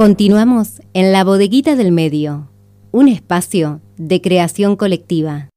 Continuamos 0.00 0.80
en 0.94 1.12
la 1.12 1.24
bodeguita 1.24 1.76
del 1.76 1.92
medio, 1.92 2.50
un 2.90 3.06
espacio 3.06 3.82
de 3.98 4.22
creación 4.22 4.76
colectiva. 4.76 5.50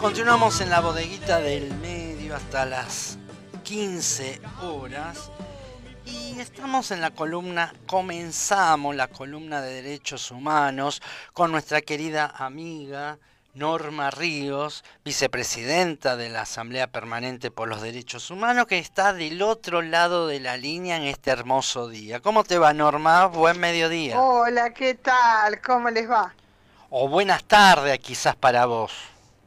Continuamos 0.00 0.60
en 0.60 0.70
la 0.70 0.80
bodeguita 0.80 1.38
del 1.38 1.72
medio 1.74 2.34
hasta 2.34 2.66
las 2.66 3.16
15 3.62 4.40
horas 4.64 5.30
y 6.04 6.40
estamos 6.40 6.90
en 6.90 7.00
la 7.00 7.12
columna, 7.12 7.72
comenzamos 7.86 8.96
la 8.96 9.06
columna 9.06 9.62
de 9.62 9.82
derechos 9.82 10.32
humanos 10.32 11.00
con 11.32 11.52
nuestra 11.52 11.80
querida 11.80 12.26
amiga 12.26 13.20
Norma 13.54 14.10
Ríos, 14.10 14.82
vicepresidenta 15.04 16.16
de 16.16 16.30
la 16.30 16.42
Asamblea 16.42 16.86
Permanente 16.86 17.50
por 17.50 17.68
los 17.68 17.82
Derechos 17.82 18.30
Humanos, 18.30 18.66
que 18.66 18.78
está 18.78 19.12
del 19.12 19.42
otro 19.42 19.82
lado 19.82 20.26
de 20.26 20.40
la 20.40 20.56
línea 20.56 20.96
en 20.96 21.02
este 21.02 21.30
hermoso 21.30 21.88
día. 21.88 22.20
¿Cómo 22.20 22.44
te 22.44 22.56
va, 22.58 22.72
Norma? 22.72 23.26
Buen 23.26 23.60
mediodía. 23.60 24.18
Hola, 24.18 24.72
¿qué 24.72 24.94
tal? 24.94 25.60
¿Cómo 25.60 25.90
les 25.90 26.10
va? 26.10 26.34
O 26.88 27.08
buenas 27.08 27.44
tardes, 27.44 27.98
quizás 27.98 28.36
para 28.36 28.64
vos. 28.64 28.92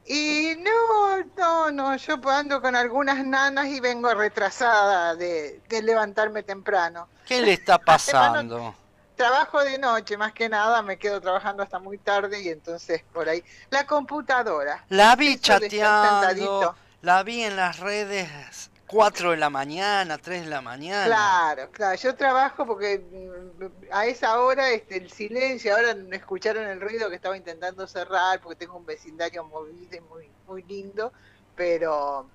Y 0.06 0.54
no, 0.60 1.24
no, 1.36 1.72
no, 1.72 1.96
yo 1.98 2.20
ando 2.30 2.62
con 2.62 2.76
algunas 2.76 3.26
nanas 3.26 3.68
y 3.68 3.80
vengo 3.80 4.14
retrasada 4.14 5.16
de, 5.16 5.62
de 5.68 5.82
levantarme 5.82 6.44
temprano. 6.44 7.08
¿Qué 7.26 7.42
le 7.42 7.54
está 7.54 7.80
pasando? 7.84 8.76
Trabajo 9.16 9.64
de 9.64 9.78
noche, 9.78 10.18
más 10.18 10.34
que 10.34 10.50
nada, 10.50 10.82
me 10.82 10.98
quedo 10.98 11.20
trabajando 11.22 11.64
hasta 11.64 11.80
muy 11.80 11.98
tarde 11.98 12.42
y 12.42 12.50
entonces 12.50 13.04
por 13.14 13.28
ahí. 13.28 13.44
La 13.70 13.86
computadora. 13.88 14.84
La 14.90 15.16
vi 15.16 15.40
chateando, 15.40 16.76
la 17.02 17.24
vi 17.24 17.44
en 17.44 17.56
las 17.56 17.80
redes 17.80 18.70
4 18.88 19.32
de 19.32 19.38
la 19.38 19.50
mañana, 19.50 20.18
3 20.18 20.44
de 20.44 20.50
la 20.50 20.62
mañana. 20.62 21.06
Claro, 21.06 21.72
claro, 21.72 21.96
yo 21.96 22.16
trabajo 22.16 22.66
porque 22.66 23.00
mm, 23.00 23.92
a 23.92 24.06
esa 24.06 24.40
hora 24.40 24.70
este, 24.70 24.98
el 24.98 25.10
silencio, 25.12 25.76
ahora 25.76 25.96
me 25.96 26.18
escucharon 26.18 26.68
el 26.68 26.80
ruido 26.80 27.10
que 27.10 27.16
estaba 27.16 27.36
intentando 27.36 27.88
cerrar 27.88 28.40
porque 28.42 28.58
tengo 28.58 28.78
un 28.78 28.86
vecindario 28.86 29.44
movido 29.46 29.98
y 29.98 30.02
muy, 30.02 30.30
muy 30.48 30.64
lindo, 30.64 31.12
pero 31.56 32.30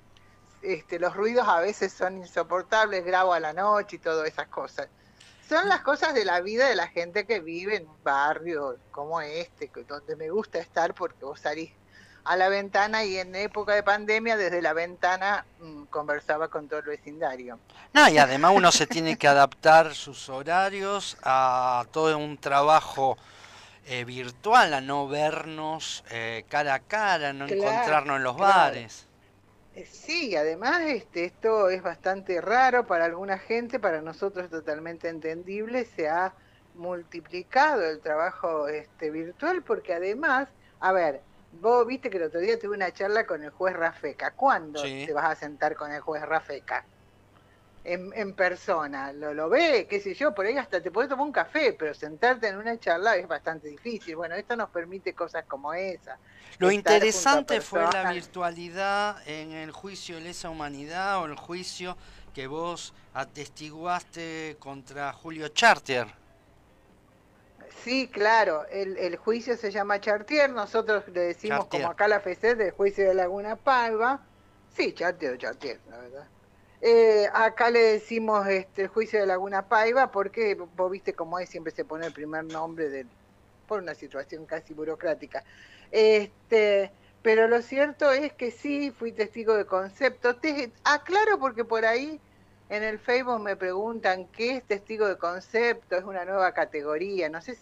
este, 0.63 0.99
los 0.99 1.15
ruidos 1.15 1.47
a 1.47 1.61
veces 1.61 1.93
son 1.93 2.19
insoportables, 2.19 3.05
grabo 3.05 3.33
a 3.33 3.41
la 3.41 3.53
noche 3.53 3.97
y 3.97 3.99
todas 4.01 4.27
esas 4.27 4.49
cosas 4.49 4.89
son 5.51 5.69
las 5.69 5.81
cosas 5.81 6.15
de 6.15 6.25
la 6.25 6.41
vida 6.41 6.69
de 6.69 6.77
la 6.77 6.87
gente 6.87 7.27
que 7.27 7.41
vive 7.41 7.75
en 7.75 7.89
un 7.89 8.05
barrio 8.05 8.77
como 8.93 9.21
este, 9.21 9.69
donde 9.89 10.15
me 10.15 10.31
gusta 10.31 10.61
estar 10.61 10.95
porque 10.95 11.25
vos 11.25 11.41
salís 11.41 11.73
a 12.23 12.37
la 12.37 12.49
ventana 12.49 13.03
y 13.03 13.17
en 13.17 13.35
época 13.35 13.75
de 13.75 13.83
pandemia 13.83 14.37
desde 14.37 14.63
la 14.63 14.75
ventana 14.75 15.45
mm, 15.59 15.85
conversaba 15.87 16.47
con 16.47 16.69
todo 16.69 16.79
el 16.79 16.87
vecindario. 16.87 17.59
No, 17.93 18.09
y 18.09 18.19
además 18.19 18.53
uno 18.55 18.71
se 18.71 18.87
tiene 18.87 19.19
que 19.19 19.27
adaptar 19.27 19.93
sus 19.97 20.29
horarios 20.29 21.17
a 21.25 21.85
todo 21.91 22.17
un 22.17 22.39
trabajo 22.39 23.19
eh, 23.87 24.05
virtual, 24.05 24.73
a 24.73 24.81
no 24.81 25.09
vernos 25.09 26.05
eh, 26.11 26.45
cara 26.49 26.75
a 26.75 26.79
cara, 26.79 27.33
no 27.33 27.47
encontrarnos 27.47 28.19
en 28.19 28.23
los 28.23 28.37
bares. 28.37 29.09
Eh, 29.81 29.87
sí, 29.87 30.37
además 30.37 30.83
este, 30.83 31.25
esto 31.25 31.71
es 31.71 31.83
bastante 31.83 32.41
raro 32.43 32.87
para 32.87 33.07
alguna 33.07 33.39
gente, 33.39 33.79
para 33.79 34.03
nosotros 34.03 34.45
es 34.45 34.51
totalmente 34.51 35.09
entendible, 35.09 35.87
se 35.87 36.07
ha 36.09 36.35
multiplicado 36.75 37.89
el 37.89 38.01
trabajo 38.01 38.69
este, 38.69 39.11
virtual 39.11 39.63
porque 39.63 39.95
además, 39.95 40.49
a 40.81 40.93
ver, 40.93 41.23
vos 41.53 41.87
viste 41.87 42.11
que 42.11 42.19
el 42.19 42.25
otro 42.25 42.41
día 42.41 42.59
tuve 42.59 42.77
una 42.77 42.93
charla 42.93 43.25
con 43.25 43.43
el 43.43 43.51
juez 43.51 43.75
Rafeca, 43.75 44.33
¿cuándo 44.33 44.83
te 44.83 45.13
vas 45.15 45.31
a 45.31 45.35
sentar 45.35 45.75
con 45.77 45.91
el 45.93 46.01
juez 46.03 46.23
Rafeca? 46.25 46.85
En, 47.85 48.35
persona, 48.35 49.13
lo, 49.13 49.33
lo 49.33 49.49
ve, 49.49 49.87
qué 49.89 50.01
sé 50.01 50.15
yo, 50.15 50.35
por 50.35 50.47
ahí 50.47 50.57
hasta 50.57 50.83
te 50.83 50.91
puedes 50.91 51.09
tomar 51.09 51.27
un 51.27 51.33
café, 51.33 51.73
pero 51.73 51.95
sentarte 51.95 52.49
en 52.49 52.57
una 52.57 52.79
charla 52.79 53.17
es 53.17 53.27
bastante 53.27 53.69
difícil. 53.69 54.17
Bueno, 54.17 54.35
esto 54.35 54.55
nos 54.55 54.71
permite 54.71 55.15
cosas 55.15 55.45
como 55.47 55.73
esa. 55.73 56.19
Lo 56.59 56.71
interesante 56.71 57.61
fue 57.61 57.83
la 57.93 58.13
virtualidad 58.13 59.17
en 59.27 59.53
el 59.53 59.71
juicio 59.71 60.17
de 60.17 60.23
lesa 60.23 60.51
humanidad 60.51 61.23
o 61.23 61.27
el 61.27 61.37
juicio 61.37 61.97
que 62.35 62.47
vos 62.47 62.93
atestiguaste 63.15 64.57
contra 64.59 65.13
Julio 65.13 65.49
Chartier. 65.49 66.07
Sí, 67.83 68.09
claro, 68.09 68.67
el, 68.71 68.99
el 68.99 69.17
juicio 69.17 69.57
se 69.57 69.71
llama 69.71 70.01
Chartier, 70.01 70.51
nosotros 70.51 71.05
le 71.09 71.21
decimos 71.21 71.65
como 71.67 71.89
acá 71.89 72.09
la 72.09 72.17
FC 72.17 72.55
del 72.55 72.73
juicio 72.73 73.09
de 73.09 73.15
Laguna 73.15 73.57
Palva. 73.57 74.21
Sí, 74.77 74.93
Chartier 74.93 75.33
o 75.33 75.37
Chartier, 75.37 75.81
la 75.89 75.97
verdad. 75.97 76.29
Eh, 76.83 77.29
acá 77.35 77.71
le 77.71 77.81
decimos 77.81 78.47
este, 78.47 78.83
el 78.83 78.89
juicio 78.89 79.21
de 79.21 79.27
Laguna 79.27 79.69
Paiva 79.69 80.11
porque 80.11 80.55
vos 80.55 80.91
viste 80.91 81.13
cómo 81.13 81.39
es, 81.39 81.49
siempre 81.51 81.73
se 81.73 81.85
pone 81.85 82.07
el 82.07 82.13
primer 82.13 82.45
nombre 82.45 82.89
de, 82.89 83.07
por 83.67 83.83
una 83.83 83.95
situación 83.95 84.47
casi 84.47 84.73
burocrática. 84.73 85.45
Este, 85.91 86.91
pero 87.23 87.49
lo 87.49 87.61
cierto 87.63 88.11
es 88.13 88.33
que 88.33 88.51
sí, 88.51 88.91
fui 88.91 89.13
testigo 89.13 89.55
de 89.55 89.67
concepto. 89.67 90.37
Te 90.37 90.73
aclaro 90.85 91.39
porque 91.39 91.65
por 91.65 91.85
ahí 91.85 92.21
en 92.71 92.83
el 92.83 92.99
Facebook 92.99 93.41
me 93.41 93.57
preguntan 93.57 94.27
qué 94.29 94.57
es 94.57 94.65
testigo 94.65 95.07
de 95.07 95.19
concepto, 95.19 95.97
es 95.97 96.05
una 96.05 96.25
nueva 96.25 96.53
categoría, 96.55 97.29
no 97.29 97.43
sé 97.43 97.59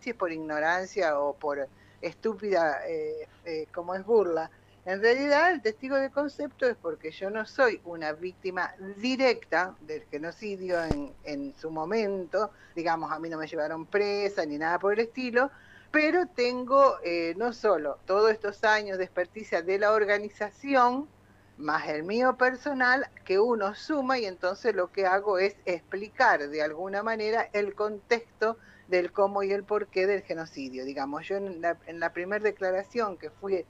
si 0.00 0.10
es 0.10 0.16
por 0.16 0.32
ignorancia 0.32 1.20
o 1.20 1.34
por 1.34 1.68
estúpida, 2.00 2.86
eh, 2.88 3.28
eh, 3.44 3.66
como 3.72 3.94
es 3.94 4.04
burla. 4.04 4.50
En 4.86 5.02
realidad, 5.02 5.50
el 5.50 5.62
testigo 5.62 5.96
de 5.96 6.10
concepto 6.10 6.64
es 6.64 6.76
porque 6.76 7.10
yo 7.10 7.28
no 7.28 7.44
soy 7.44 7.80
una 7.84 8.12
víctima 8.12 8.72
directa 8.98 9.74
del 9.80 10.04
genocidio 10.04 10.78
en, 11.24 11.54
su 11.56 11.72
momento, 11.72 12.52
digamos, 12.76 13.10
a 13.10 13.18
mí 13.18 13.28
no 13.28 13.36
me 13.36 13.48
llevaron 13.48 13.86
presa 13.86 14.46
ni 14.46 14.58
nada 14.58 14.78
por 14.78 14.92
el 14.92 15.00
estilo, 15.00 15.50
pero 15.90 16.26
tengo 16.28 16.98
eh, 17.02 17.34
no 17.36 17.52
solo 17.52 17.98
todos 18.06 18.30
estos 18.30 18.62
años 18.62 18.96
de 18.96 19.02
experticia 19.02 19.60
de 19.60 19.76
la 19.80 19.90
organización, 19.90 21.08
más 21.56 21.88
el 21.88 22.04
mío 22.04 22.36
personal, 22.36 23.10
que 23.24 23.40
uno 23.40 23.74
suma 23.74 24.20
y 24.20 24.26
entonces 24.26 24.72
lo 24.72 24.92
que 24.92 25.04
hago 25.04 25.40
es 25.40 25.56
explicar 25.64 26.48
de 26.48 26.62
alguna 26.62 27.02
manera 27.02 27.50
el 27.52 27.74
contexto 27.74 28.56
del 28.86 29.10
cómo 29.10 29.42
y 29.42 29.50
el 29.50 29.64
porqué 29.64 30.06
del 30.06 30.22
genocidio. 30.22 30.84
Digamos, 30.84 31.26
yo 31.26 31.38
en 31.38 31.60
la, 31.60 31.76
en 31.86 31.98
la 31.98 32.12
primera 32.12 32.44
declaración 32.44 33.16
que 33.16 33.30
fui 33.30 33.66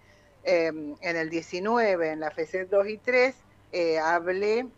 Em, 0.49 0.95
en 1.01 1.17
el 1.17 1.29
19, 1.29 2.13
en 2.13 2.21
la 2.21 2.31
FEC 2.31 2.69
2 2.69 2.89
y 2.89 2.99
3, 2.99 3.35
eh, 3.73 3.99
hablé 3.99 4.69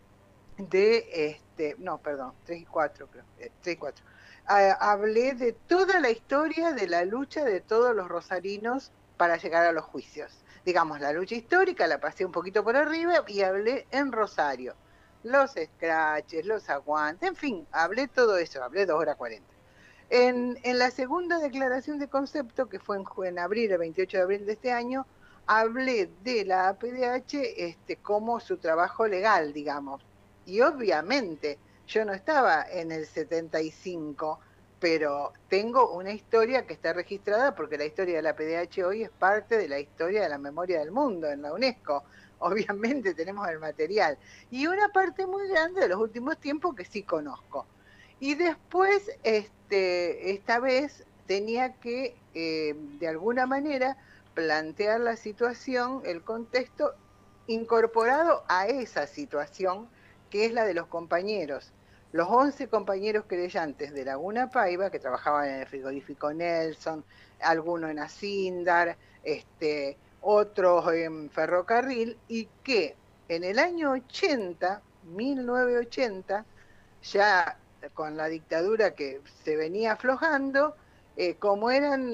de, 0.57 1.07
este, 1.11 1.75
no, 1.77 1.99
perdón, 1.99 2.33
3 2.45 2.61
y 2.61 2.65
4, 2.65 3.05
creo, 3.05 3.23
3 3.37 3.51
eh, 3.67 3.71
y 3.71 3.75
4. 3.75 4.03
Ah, 4.47 4.71
hablé 4.79 5.35
de 5.35 5.53
toda 5.53 5.99
la 5.99 6.09
historia 6.09 6.71
de 6.71 6.87
la 6.87 7.05
lucha 7.05 7.45
de 7.45 7.61
todos 7.61 7.95
los 7.95 8.07
rosarinos 8.07 8.91
para 9.15 9.37
llegar 9.37 9.67
a 9.67 9.71
los 9.71 9.83
juicios. 9.85 10.43
Digamos, 10.65 11.01
la 11.01 11.13
lucha 11.13 11.35
histórica 11.35 11.85
la 11.85 11.99
pasé 11.99 12.25
un 12.25 12.31
poquito 12.31 12.63
por 12.63 12.75
arriba 12.75 13.23
y 13.27 13.43
hablé 13.43 13.85
en 13.91 14.11
Rosario. 14.11 14.73
Los 15.21 15.51
scratches, 15.51 16.47
los 16.47 16.67
aguantes, 16.71 17.29
en 17.29 17.35
fin, 17.35 17.67
hablé 17.71 18.07
todo 18.07 18.39
eso, 18.39 18.63
hablé 18.63 18.87
2 18.87 18.99
horas 18.99 19.17
40. 19.17 19.47
En, 20.09 20.57
en 20.63 20.79
la 20.79 20.89
segunda 20.89 21.37
declaración 21.37 21.99
de 21.99 22.07
concepto, 22.07 22.67
que 22.67 22.79
fue 22.79 22.97
en, 22.97 23.05
en 23.27 23.37
abril, 23.37 23.71
el 23.71 23.77
28 23.77 24.17
de 24.17 24.23
abril 24.23 24.45
de 24.47 24.53
este 24.53 24.71
año, 24.71 25.05
hablé 25.49 26.11
de 26.23 26.45
la 26.45 26.69
APDH 26.69 27.33
este, 27.57 27.95
como 27.95 28.39
su 28.39 28.57
trabajo 28.57 29.07
legal, 29.07 29.51
digamos. 29.51 29.99
Y 30.45 30.61
obviamente 30.61 31.57
yo 31.87 32.05
no 32.05 32.13
estaba 32.13 32.63
en 32.69 32.91
el 32.91 33.07
75, 33.07 34.39
pero 34.79 35.33
tengo 35.49 35.91
una 35.91 36.11
historia 36.11 36.67
que 36.67 36.73
está 36.75 36.93
registrada 36.93 37.55
porque 37.55 37.79
la 37.79 37.85
historia 37.85 38.17
de 38.17 38.21
la 38.21 38.35
PDH 38.35 38.83
hoy 38.85 39.01
es 39.01 39.09
parte 39.09 39.57
de 39.57 39.67
la 39.67 39.79
historia 39.79 40.21
de 40.21 40.29
la 40.29 40.37
memoria 40.37 40.81
del 40.81 40.91
mundo 40.91 41.27
en 41.27 41.41
la 41.41 41.51
UNESCO. 41.51 42.03
Obviamente 42.39 43.15
tenemos 43.15 43.49
el 43.49 43.57
material. 43.57 44.19
Y 44.51 44.67
una 44.67 44.89
parte 44.89 45.25
muy 45.25 45.47
grande 45.47 45.81
de 45.81 45.87
los 45.87 45.99
últimos 45.99 46.37
tiempos 46.37 46.75
que 46.75 46.85
sí 46.85 47.01
conozco. 47.01 47.65
Y 48.19 48.35
después, 48.35 49.09
este, 49.23 50.31
esta 50.31 50.59
vez 50.59 51.05
tenía 51.25 51.73
que, 51.73 52.15
eh, 52.35 52.75
de 52.99 53.07
alguna 53.07 53.47
manera, 53.47 53.97
plantear 54.33 54.99
la 54.99 55.15
situación, 55.15 56.01
el 56.05 56.23
contexto 56.23 56.93
incorporado 57.47 58.43
a 58.47 58.67
esa 58.67 59.07
situación 59.07 59.89
que 60.29 60.45
es 60.45 60.53
la 60.53 60.65
de 60.65 60.73
los 60.73 60.87
compañeros. 60.87 61.73
Los 62.11 62.27
11 62.29 62.67
compañeros 62.69 63.25
creyentes 63.27 63.93
de 63.93 64.05
Laguna 64.05 64.49
Paiva, 64.49 64.89
que 64.89 64.99
trabajaban 64.99 65.49
en 65.49 65.55
el 65.61 65.67
frigorífico 65.67 66.33
Nelson, 66.33 67.03
algunos 67.39 67.91
en 67.91 67.99
Asindar, 67.99 68.97
este, 69.23 69.97
otros 70.21 70.91
en 70.93 71.29
ferrocarril, 71.29 72.17
y 72.27 72.47
que 72.63 72.95
en 73.27 73.43
el 73.43 73.59
año 73.59 73.91
80, 73.91 74.81
1980, 75.03 76.45
ya 77.03 77.57
con 77.93 78.17
la 78.17 78.27
dictadura 78.27 78.95
que 78.95 79.21
se 79.43 79.55
venía 79.55 79.93
aflojando, 79.93 80.75
eh, 81.21 81.35
como 81.35 81.69
eran 81.69 82.07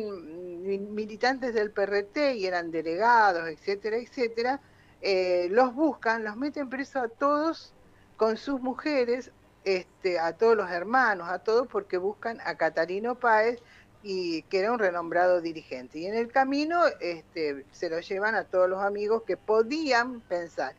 militantes 0.96 1.54
del 1.54 1.69
PRT 1.69 2.38
y 2.38 2.48
eran 2.48 2.72
delegados, 2.72 3.48
etcétera, 3.48 3.98
etcétera, 3.98 4.62
eh, 5.00 5.48
los 5.52 5.75
buscan, 5.75 6.24
los 6.24 6.36
meten 6.38 6.72
presos 6.72 7.04
a 7.04 7.07
todos 7.07 7.72
con 8.18 8.36
sus 8.36 8.60
mujeres, 8.62 9.30
este, 9.63 10.18
a 10.18 10.34
todos 10.36 10.57
los 10.57 10.72
hermanos, 10.72 11.30
a 11.30 11.38
todos, 11.38 11.68
porque 11.68 12.00
buscan 12.00 12.42
a 12.46 12.56
Catarino 12.56 13.13
Páez, 13.13 13.62
y 14.02 14.42
que 14.44 14.62
era 14.62 14.72
un 14.72 14.80
renombrado 14.80 15.40
dirigente. 15.40 16.00
Y 16.00 16.07
en 16.07 16.16
el 16.16 16.31
camino 16.31 16.81
este, 17.00 17.63
se 17.74 17.92
lo 17.92 18.00
llevan 18.00 18.34
a 18.34 18.46
todos 18.46 18.68
los 18.68 18.81
amigos 18.81 19.22
que 19.22 19.38
podían 19.38 20.22
pensar. 20.22 20.74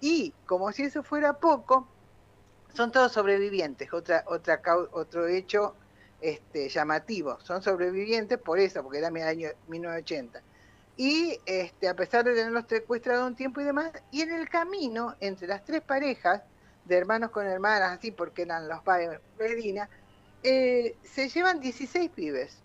Y 0.00 0.32
como 0.46 0.72
si 0.72 0.84
eso 0.84 1.02
fuera 1.02 1.34
poco, 1.34 1.86
son 2.72 2.90
todos 2.90 3.12
sobrevivientes, 3.12 3.92
otra, 3.92 4.24
otra, 4.28 4.62
otro 4.92 5.26
hecho 5.26 5.74
este, 6.20 6.68
llamativo. 6.68 7.38
Son 7.40 7.62
sobrevivientes 7.62 8.38
por 8.38 8.58
eso, 8.58 8.82
porque 8.82 8.98
era 8.98 9.08
el 9.08 9.16
año 9.16 9.48
1980. 9.68 10.42
Y 10.96 11.38
este, 11.44 11.88
a 11.88 11.94
pesar 11.94 12.24
de 12.24 12.34
tenerlos 12.34 12.64
secuestrados 12.68 13.26
un 13.26 13.36
tiempo 13.36 13.60
y 13.60 13.64
demás, 13.64 13.92
y 14.10 14.22
en 14.22 14.32
el 14.32 14.48
camino, 14.48 15.14
entre 15.20 15.46
las 15.46 15.64
tres 15.64 15.82
parejas, 15.82 16.42
de 16.86 16.96
hermanos 16.96 17.30
con 17.30 17.46
hermanas, 17.46 17.98
así 17.98 18.12
porque 18.12 18.42
eran 18.42 18.68
los 18.68 18.80
padres 18.82 19.20
Medina, 19.38 19.88
eh, 20.42 20.96
se 21.02 21.28
llevan 21.28 21.60
16 21.60 22.10
pibes. 22.10 22.58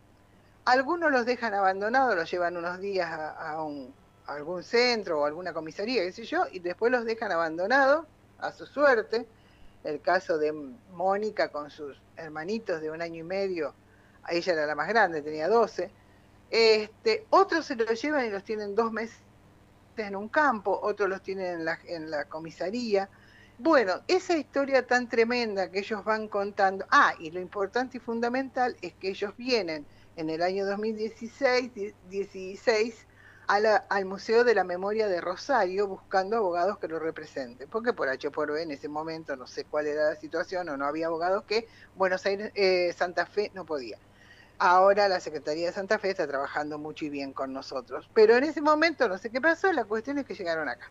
Algunos 0.66 1.12
los 1.12 1.26
dejan 1.26 1.54
abandonados, 1.54 2.16
los 2.16 2.30
llevan 2.30 2.56
unos 2.56 2.80
días 2.80 3.10
a, 3.10 3.58
algún 4.28 4.64
centro 4.64 5.22
o 5.22 5.26
alguna 5.26 5.54
comisaría, 5.54 6.04
qué 6.04 6.12
sé 6.12 6.24
yo, 6.24 6.44
y 6.52 6.60
después 6.60 6.92
los 6.92 7.04
dejan 7.04 7.32
abandonados 7.32 8.06
a 8.38 8.52
su 8.52 8.66
suerte. 8.66 9.26
El 9.84 10.02
caso 10.02 10.38
de 10.38 10.52
Mónica 10.94 11.50
con 11.50 11.72
sus 11.72 12.00
hermanitos 12.18 12.82
de 12.82 12.92
un 12.92 13.02
año 13.02 13.20
y 13.20 13.24
medio, 13.24 13.74
ella 14.30 14.54
era 14.54 14.66
la 14.66 14.76
más 14.76 14.88
grande, 14.88 15.22
tenía 15.22 15.48
12. 15.48 15.90
Este, 16.50 17.26
otros 17.30 17.66
se 17.66 17.76
los 17.76 18.02
llevan 18.02 18.26
y 18.26 18.30
los 18.30 18.44
tienen 18.44 18.76
dos 18.76 18.92
meses 18.92 19.18
en 19.98 20.16
un 20.16 20.30
campo, 20.30 20.80
otros 20.82 21.10
los 21.10 21.22
tienen 21.22 21.60
en 21.60 21.66
la, 21.66 21.80
en 21.86 22.10
la 22.10 22.26
comisaría 22.26 23.10
bueno, 23.64 24.02
esa 24.08 24.36
historia 24.36 24.88
tan 24.88 25.08
tremenda 25.08 25.70
que 25.70 25.80
ellos 25.80 26.04
van 26.04 26.28
contando, 26.28 26.84
ah, 26.90 27.14
y 27.20 27.30
lo 27.30 27.40
importante 27.40 27.98
y 27.98 28.00
fundamental 28.00 28.76
es 28.82 28.94
que 28.94 29.10
ellos 29.10 29.38
vienen 29.38 29.86
en 30.16 30.32
el 30.32 30.42
año 30.42 30.66
2016 30.66 31.72
16, 32.10 33.06
al 33.52 34.06
Museo 34.06 34.46
de 34.46 34.56
la 34.56 34.64
Memoria 34.64 35.10
de 35.10 35.20
Rosario 35.20 35.86
buscando 35.86 36.38
abogados 36.38 36.78
que 36.78 36.88
lo 36.88 37.00
representen, 37.00 37.68
porque 37.68 37.92
por 37.92 38.08
H 38.08 38.32
por 38.32 38.50
B 38.50 38.62
en 38.64 38.72
ese 38.72 38.88
momento 38.88 39.36
no 39.36 39.46
sé 39.46 39.66
cuál 39.66 39.88
era 39.88 40.10
la 40.10 40.16
situación 40.16 40.70
o 40.70 40.78
no 40.78 40.86
había 40.86 41.08
abogados 41.08 41.44
que 41.44 41.68
Buenos 41.96 42.26
Aires, 42.26 42.54
eh, 42.56 42.94
Santa 42.94 43.26
Fe 43.26 43.52
no 43.54 43.66
podía. 43.66 43.98
Ahora 44.58 45.10
la 45.10 45.20
Secretaría 45.20 45.68
de 45.68 45.74
Santa 45.74 46.00
Fe 46.00 46.12
está 46.12 46.26
trabajando 46.28 46.78
mucho 46.78 47.04
y 47.04 47.10
bien 47.10 47.34
con 47.34 47.52
nosotros, 47.52 48.10
pero 48.14 48.38
en 48.38 48.46
ese 48.46 48.62
momento 48.62 49.10
no 49.10 49.18
sé 49.18 49.30
qué 49.30 49.42
pasó, 49.42 49.70
la 49.74 49.84
cuestión 49.84 50.18
es 50.18 50.26
que 50.26 50.36
llegaron 50.36 50.70
acá. 50.70 50.90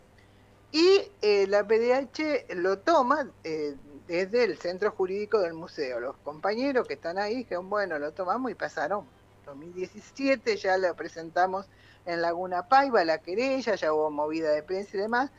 Y 0.71 1.11
eh, 1.23 1.47
la 1.47 1.67
PDH 1.67 2.53
lo 2.57 2.77
toma 2.77 3.27
eh, 3.43 3.75
desde 4.07 4.43
el 4.43 4.59
centro 4.59 4.91
jurídico 4.91 5.39
del 5.39 5.53
museo. 5.53 5.99
Los 5.99 6.15
compañeros 6.17 6.87
que 6.87 6.93
están 6.93 7.17
ahí 7.17 7.37
dijeron, 7.37 7.69
bueno, 7.69 7.97
lo 7.97 8.11
tomamos 8.11 8.51
y 8.51 8.55
pasaron. 8.55 9.05
2017 9.45 10.55
ya 10.57 10.77
lo 10.77 10.95
presentamos 10.95 11.67
en 12.05 12.21
Laguna 12.21 12.67
Paiva, 12.67 13.03
la 13.05 13.19
querella, 13.19 13.75
ya 13.75 13.93
hubo 13.93 14.09
movida 14.09 14.51
de 14.51 14.63
prensa 14.63 14.97
y 14.97 14.99
demás, 15.01 15.31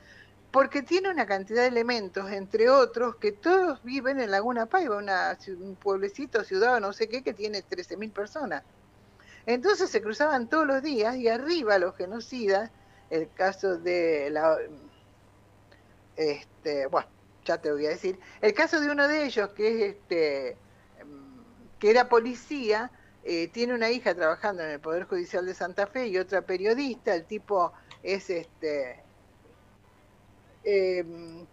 porque 0.51 0.83
tiene 0.83 1.11
una 1.11 1.27
cantidad 1.27 1.63
de 1.63 1.69
elementos, 1.69 2.31
entre 2.31 2.69
otros, 2.69 3.17
que 3.17 3.33
todos 3.33 3.83
viven 3.83 4.21
en 4.21 4.31
Laguna 4.31 4.67
Paiva, 4.67 4.99
una, 4.99 5.39
un 5.59 5.77
pueblecito, 5.77 6.45
ciudad, 6.45 6.81
no 6.81 6.93
sé 6.93 7.09
qué, 7.09 7.23
que 7.23 7.33
tiene 7.33 7.63
13.000 7.65 8.13
personas. 8.13 8.63
Entonces 9.47 9.91
se 9.91 10.03
cruzaban 10.03 10.49
todos 10.49 10.67
los 10.67 10.83
días 10.83 11.17
y 11.17 11.29
arriba 11.29 11.79
los 11.79 11.97
genocidas, 11.97 12.71
el 13.11 13.29
caso 13.33 13.77
de 13.77 14.31
la 14.31 14.57
este, 16.17 16.87
bueno, 16.87 17.09
ya 17.45 17.59
te 17.59 17.73
voy 17.73 17.87
a 17.87 17.91
decir. 17.91 18.19
El 18.41 18.55
caso 18.55 18.81
de 18.81 18.91
uno 18.91 19.09
de 19.09 19.25
ellos, 19.25 19.51
que 19.51 19.69
es 19.69 19.95
este, 19.95 20.57
mm, 21.05 21.79
que 21.79 21.91
era 21.91 22.09
policía, 22.09 22.91
eh, 23.25 23.49
tiene 23.49 23.75
una 23.75 23.91
hija 23.91 24.15
trabajando 24.15 24.63
en 24.63 24.71
el 24.71 24.81
Poder 24.81 25.05
Judicial 25.05 25.47
de 25.47 25.55
Santa 25.55 25.87
Fe 25.87 26.09
y 26.09 26.19
otra 26.19 26.43
periodista. 26.43 27.15
El 27.15 27.25
tipo 27.25 27.73
es 28.03 28.29
este. 28.31 29.01
Em, 30.65 31.47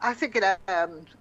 hace 0.00 0.30
que 0.30 0.40
la 0.40 0.58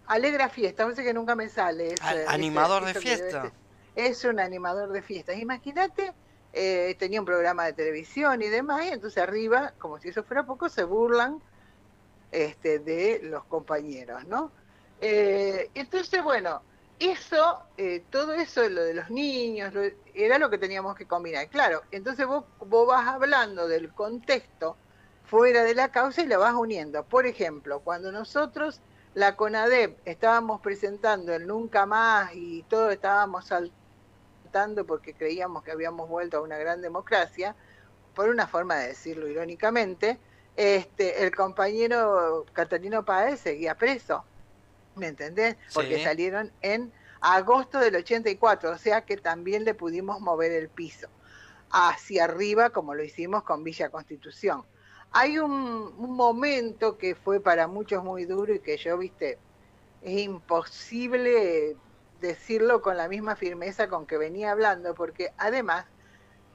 alegra 0.05 0.49
fiesta, 0.49 0.83
parece 0.83 1.03
que 1.03 1.13
nunca 1.13 1.35
me 1.35 1.49
sale. 1.49 1.95
animador 2.27 2.85
de 2.85 2.93
fiesta. 2.93 3.51
Es 3.95 4.23
un 4.23 4.39
animador 4.39 4.91
de 4.91 5.01
fiestas. 5.01 5.37
Imagínate, 5.37 6.13
eh, 6.53 6.95
tenía 6.99 7.19
un 7.19 7.25
programa 7.25 7.65
de 7.65 7.73
televisión 7.73 8.41
y 8.41 8.47
demás, 8.47 8.85
y 8.85 8.89
entonces 8.89 9.21
arriba, 9.21 9.73
como 9.79 9.99
si 9.99 10.09
eso 10.09 10.23
fuera 10.23 10.45
poco, 10.45 10.69
se 10.69 10.83
burlan 10.83 11.41
este, 12.31 12.79
de 12.79 13.21
los 13.23 13.43
compañeros, 13.45 14.25
¿no? 14.25 14.51
Eh, 15.01 15.69
entonces, 15.73 16.23
bueno, 16.23 16.61
eso, 16.99 17.63
eh, 17.77 18.03
todo 18.09 18.33
eso, 18.33 18.67
lo 18.69 18.83
de 18.83 18.93
los 18.93 19.09
niños, 19.09 19.73
era 20.13 20.37
lo 20.37 20.49
que 20.49 20.57
teníamos 20.57 20.95
que 20.95 21.05
combinar. 21.05 21.47
Claro, 21.49 21.81
entonces 21.91 22.27
vos, 22.27 22.45
vos 22.59 22.87
vas 22.87 23.07
hablando 23.07 23.67
del 23.67 23.93
contexto 23.93 24.75
fuera 25.25 25.63
de 25.63 25.75
la 25.75 25.91
causa 25.91 26.21
y 26.21 26.27
la 26.27 26.37
vas 26.37 26.53
uniendo. 26.55 27.03
Por 27.03 27.25
ejemplo, 27.25 27.79
cuando 27.81 28.11
nosotros, 28.11 28.81
la 29.13 29.35
CONADEP, 29.35 29.99
estábamos 30.05 30.61
presentando 30.61 31.33
el 31.33 31.47
Nunca 31.47 31.85
Más 31.85 32.31
y 32.33 32.63
todos 32.63 32.91
estábamos 32.91 33.45
saltando 33.45 34.85
porque 34.85 35.13
creíamos 35.13 35.63
que 35.63 35.71
habíamos 35.71 36.09
vuelto 36.09 36.37
a 36.37 36.41
una 36.41 36.57
gran 36.57 36.81
democracia, 36.81 37.55
por 38.15 38.29
una 38.29 38.47
forma 38.47 38.75
de 38.75 38.87
decirlo 38.87 39.27
irónicamente, 39.27 40.19
este, 40.55 41.23
el 41.23 41.33
compañero 41.33 42.45
Catalino 42.51 43.05
Paez 43.05 43.39
seguía 43.39 43.75
preso, 43.75 44.25
¿me 44.99 45.07
entendés? 45.07 45.55
Porque 45.73 46.03
salieron 46.03 46.51
en 46.61 46.91
agosto 47.21 47.79
del 47.79 47.95
84, 47.95 48.71
o 48.71 48.77
sea 48.77 49.05
que 49.05 49.17
también 49.17 49.65
le 49.65 49.73
pudimos 49.73 50.21
mover 50.21 50.51
el 50.51 50.69
piso 50.69 51.07
hacia 51.71 52.23
arriba 52.23 52.71
como 52.71 52.95
lo 52.95 53.03
hicimos 53.03 53.43
con 53.43 53.63
Villa 53.63 53.89
Constitución. 53.89 54.63
Hay 55.11 55.39
un, 55.39 55.51
un 55.51 56.11
momento 56.15 56.97
que 56.97 57.15
fue 57.15 57.39
para 57.39 57.67
muchos 57.67 58.03
muy 58.03 58.25
duro 58.25 58.53
y 58.53 58.59
que 58.59 58.77
yo, 58.77 58.97
viste, 58.97 59.37
es 60.01 60.19
imposible 60.19 61.75
decirlo 62.21 62.81
con 62.81 62.97
la 62.97 63.07
misma 63.07 63.35
firmeza 63.35 63.87
con 63.87 64.05
que 64.05 64.17
venía 64.17 64.51
hablando, 64.51 64.93
porque 64.93 65.31
además 65.37 65.85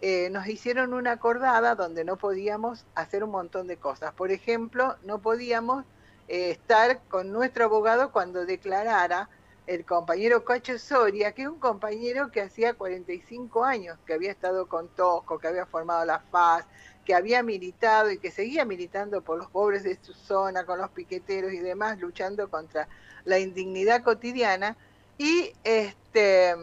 eh, 0.00 0.29
nos 0.31 0.47
hicieron 0.47 0.93
una 0.93 1.12
acordada 1.12 1.75
donde 1.75 2.05
no 2.05 2.17
podíamos 2.17 2.85
hacer 2.94 3.25
un 3.25 3.31
montón 3.31 3.67
de 3.67 3.76
cosas. 3.76 4.12
Por 4.12 4.31
ejemplo, 4.31 4.97
no 5.02 5.21
podíamos 5.21 5.85
eh, 6.28 6.50
estar 6.50 7.00
con 7.09 7.33
nuestro 7.33 7.66
abogado 7.66 8.12
cuando 8.12 8.47
declarara 8.47 9.28
el 9.66 9.85
compañero 9.85 10.45
Cacho 10.45 10.78
Soria, 10.78 11.33
que 11.33 11.43
es 11.43 11.49
un 11.49 11.59
compañero 11.59 12.31
que 12.31 12.43
hacía 12.43 12.75
45 12.75 13.64
años 13.64 13.99
que 14.07 14.12
había 14.12 14.31
estado 14.31 14.66
con 14.66 14.88
Tosco, 14.88 15.38
que 15.38 15.49
había 15.49 15.64
formado 15.64 16.04
la 16.04 16.19
FAS, 16.19 16.66
que 17.04 17.14
había 17.14 17.43
militado 17.43 18.11
y 18.11 18.19
que 18.19 18.31
seguía 18.31 18.64
militando 18.64 19.23
por 19.23 19.38
los 19.38 19.50
pobres 19.50 19.83
de 19.83 19.99
su 20.02 20.12
zona, 20.12 20.64
con 20.64 20.78
los 20.78 20.90
piqueteros 20.90 21.52
y 21.52 21.59
demás, 21.59 21.99
luchando 21.99 22.49
contra 22.50 22.88
la 23.25 23.38
indignidad 23.38 24.02
cotidiana. 24.02 24.76
Y 25.19 25.52
este, 25.64 26.54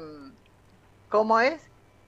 ¿cómo 1.09 1.39
es? 1.39 1.61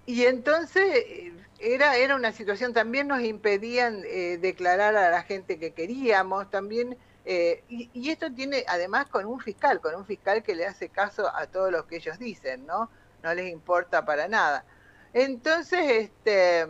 Y 0.06 0.26
entonces 0.26 1.34
era, 1.60 1.96
era 1.96 2.16
una 2.16 2.32
situación, 2.34 2.74
también 2.74 3.08
nos 3.08 3.22
impedían 3.22 4.02
eh, 4.06 4.38
declarar 4.40 4.96
a 4.96 5.10
la 5.10 5.24
gente 5.24 5.58
que 5.58 5.72
queríamos, 5.72 6.50
también, 6.50 6.98
eh, 7.26 7.64
y, 7.70 8.10
esto 8.10 8.32
tiene 8.34 8.66
además 8.68 9.08
con 9.08 9.26
un 9.26 9.40
fiscal, 9.40 9.80
con 9.80 9.96
un 9.96 10.06
fiscal 10.06 10.44
que 10.44 10.56
le 10.56 10.66
hace 10.66 10.90
caso 10.90 11.34
a 11.34 11.48
todo 11.48 11.72
lo 11.72 11.88
que 11.88 11.98
ellos 11.98 12.20
dicen, 12.20 12.66
¿no? 12.66 12.90
No 13.24 13.34
les 13.34 13.52
importa 13.52 14.06
para 14.06 14.28
nada. 14.28 14.66
Entonces, 15.14 15.80
este, 15.90 16.68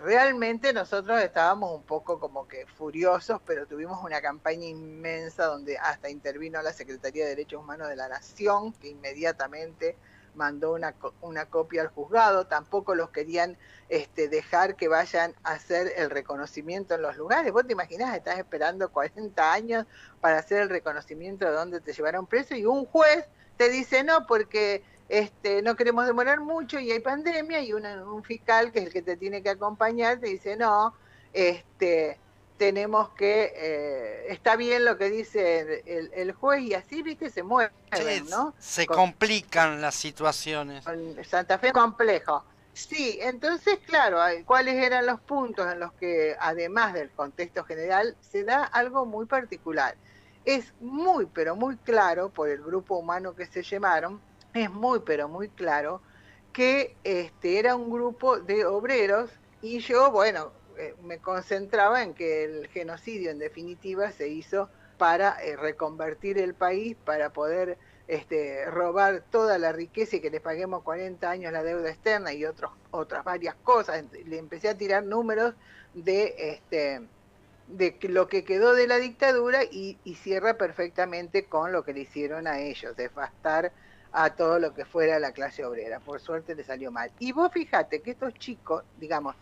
realmente 0.00 0.72
nosotros 0.72 1.20
estábamos 1.22 1.74
un 1.74 1.82
poco 1.84 2.18
como 2.18 2.48
que 2.48 2.66
furiosos, 2.66 3.40
pero 3.46 3.66
tuvimos 3.66 4.02
una 4.02 4.20
campaña 4.20 4.66
inmensa 4.66 5.46
donde 5.46 5.78
hasta 5.78 6.10
intervino 6.10 6.60
la 6.62 6.72
Secretaría 6.72 7.24
de 7.24 7.30
Derechos 7.30 7.62
Humanos 7.62 7.88
de 7.88 7.96
la 7.96 8.08
Nación, 8.08 8.72
que 8.72 8.88
inmediatamente 8.88 9.96
mandó 10.34 10.72
una, 10.72 10.94
una 11.20 11.46
copia 11.46 11.82
al 11.82 11.88
juzgado, 11.88 12.46
tampoco 12.46 12.94
los 12.94 13.10
querían 13.10 13.56
este, 13.88 14.28
dejar 14.28 14.76
que 14.76 14.88
vayan 14.88 15.34
a 15.42 15.52
hacer 15.52 15.92
el 15.96 16.10
reconocimiento 16.10 16.94
en 16.94 17.02
los 17.02 17.16
lugares. 17.16 17.52
Vos 17.52 17.66
te 17.66 17.72
imaginás, 17.72 18.16
estás 18.16 18.38
esperando 18.38 18.90
40 18.90 19.52
años 19.52 19.86
para 20.20 20.38
hacer 20.38 20.62
el 20.62 20.68
reconocimiento 20.68 21.44
de 21.44 21.52
dónde 21.52 21.80
te 21.80 21.92
llevaron 21.92 22.26
preso 22.26 22.54
y 22.54 22.64
un 22.64 22.84
juez 22.86 23.26
te 23.56 23.68
dice 23.68 24.02
no 24.02 24.26
porque 24.26 24.82
este, 25.08 25.62
no 25.62 25.76
queremos 25.76 26.06
demorar 26.06 26.40
mucho 26.40 26.80
y 26.80 26.90
hay 26.90 27.00
pandemia 27.00 27.60
y 27.62 27.72
un 27.72 28.24
fiscal 28.24 28.72
que 28.72 28.80
es 28.80 28.86
el 28.86 28.92
que 28.92 29.02
te 29.02 29.16
tiene 29.16 29.42
que 29.42 29.50
acompañar 29.50 30.18
te 30.18 30.28
dice 30.28 30.56
no, 30.56 30.94
este, 31.32 32.18
tenemos 32.56 33.10
que, 33.10 33.52
eh, 33.56 34.26
está 34.32 34.56
bien 34.56 34.84
lo 34.84 34.96
que 34.96 35.10
dice 35.10 35.82
el, 35.86 36.32
juez 36.32 36.62
y 36.62 36.74
así, 36.74 37.02
viste, 37.02 37.30
se 37.30 37.42
mueven, 37.42 37.72
¿no? 38.30 38.54
Se 38.58 38.86
complican 38.86 39.80
las 39.80 39.94
situaciones. 39.94 40.84
Santa 41.28 41.58
Fe 41.58 41.72
complejo. 41.72 42.44
Sí, 42.72 43.18
entonces, 43.22 43.78
claro, 43.86 44.18
¿cuáles 44.44 44.74
eran 44.74 45.06
los 45.06 45.20
puntos 45.20 45.72
en 45.72 45.78
los 45.78 45.92
que, 45.92 46.36
además 46.40 46.92
del 46.92 47.10
contexto 47.10 47.64
general, 47.64 48.16
se 48.20 48.44
da 48.44 48.64
algo 48.64 49.06
muy 49.06 49.26
particular? 49.26 49.96
Es 50.44 50.74
muy, 50.80 51.26
pero 51.26 51.54
muy 51.54 51.76
claro, 51.76 52.30
por 52.30 52.48
el 52.48 52.62
grupo 52.62 52.96
humano 52.96 53.34
que 53.34 53.46
se 53.46 53.62
llamaron, 53.62 54.20
es 54.52 54.70
muy, 54.70 55.00
pero 55.00 55.28
muy 55.28 55.48
claro 55.48 56.02
que 56.52 56.96
este 57.04 57.58
era 57.58 57.74
un 57.76 57.90
grupo 57.90 58.38
de 58.38 58.64
obreros 58.64 59.30
y 59.62 59.78
yo, 59.78 60.10
bueno, 60.10 60.52
eh, 60.78 60.94
me 61.02 61.18
concentraba 61.18 62.02
en 62.02 62.14
que 62.14 62.44
el 62.44 62.68
genocidio 62.68 63.30
en 63.30 63.38
definitiva 63.38 64.10
se 64.12 64.28
hizo 64.28 64.68
para 64.98 65.42
eh, 65.42 65.56
reconvertir 65.56 66.38
el 66.38 66.54
país, 66.54 66.96
para 67.04 67.30
poder 67.30 67.78
este, 68.06 68.64
robar 68.66 69.22
toda 69.30 69.58
la 69.58 69.72
riqueza 69.72 70.16
y 70.16 70.20
que 70.20 70.30
le 70.30 70.40
paguemos 70.40 70.82
40 70.82 71.28
años 71.28 71.52
la 71.52 71.62
deuda 71.62 71.90
externa 71.90 72.32
y 72.32 72.44
otros, 72.44 72.72
otras 72.90 73.24
varias 73.24 73.54
cosas. 73.56 74.04
Le 74.26 74.38
empecé 74.38 74.68
a 74.68 74.76
tirar 74.76 75.04
números 75.04 75.54
de, 75.94 76.34
este, 76.38 77.00
de 77.68 77.96
lo 78.02 78.28
que 78.28 78.44
quedó 78.44 78.74
de 78.74 78.86
la 78.86 78.96
dictadura 78.96 79.64
y, 79.64 79.98
y 80.04 80.14
cierra 80.16 80.54
perfectamente 80.54 81.46
con 81.46 81.72
lo 81.72 81.84
que 81.84 81.94
le 81.94 82.00
hicieron 82.00 82.46
a 82.46 82.60
ellos, 82.60 82.96
devastar 82.96 83.72
a 84.12 84.30
todo 84.30 84.60
lo 84.60 84.74
que 84.74 84.84
fuera 84.84 85.18
la 85.18 85.32
clase 85.32 85.64
obrera. 85.64 85.98
Por 85.98 86.20
suerte 86.20 86.54
le 86.54 86.62
salió 86.62 86.92
mal. 86.92 87.10
Y 87.18 87.32
vos 87.32 87.50
fíjate 87.52 88.00
que 88.00 88.12
estos 88.12 88.32
chicos, 88.34 88.84
digamos, 88.98 89.34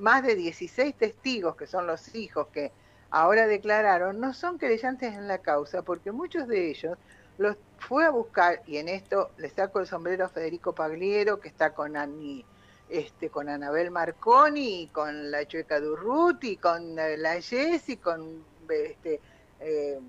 más 0.00 0.22
de 0.22 0.34
16 0.34 0.94
testigos, 0.96 1.56
que 1.56 1.66
son 1.66 1.86
los 1.86 2.14
hijos 2.14 2.48
que 2.48 2.72
ahora 3.10 3.46
declararon, 3.46 4.20
no 4.20 4.34
son 4.34 4.58
creyentes 4.58 5.14
en 5.14 5.28
la 5.28 5.38
causa, 5.38 5.82
porque 5.82 6.12
muchos 6.12 6.48
de 6.48 6.70
ellos 6.70 6.98
los 7.38 7.56
fue 7.78 8.04
a 8.04 8.10
buscar, 8.10 8.62
y 8.66 8.76
en 8.76 8.88
esto 8.88 9.30
le 9.38 9.48
saco 9.50 9.80
el 9.80 9.86
sombrero 9.86 10.26
a 10.26 10.28
Federico 10.28 10.74
Pagliero, 10.74 11.40
que 11.40 11.48
está 11.48 11.72
con 11.72 11.96
Ani, 11.96 12.44
este, 12.88 13.30
con 13.30 13.48
Anabel 13.48 13.90
Marconi, 13.90 14.88
con 14.92 15.30
la 15.30 15.46
Chueca 15.46 15.80
Durruti, 15.80 16.56
con 16.56 16.94
la 16.94 17.40
Jessie, 17.40 17.98
con 17.98 18.44
este, 18.68 19.20
eh, 19.60 20.00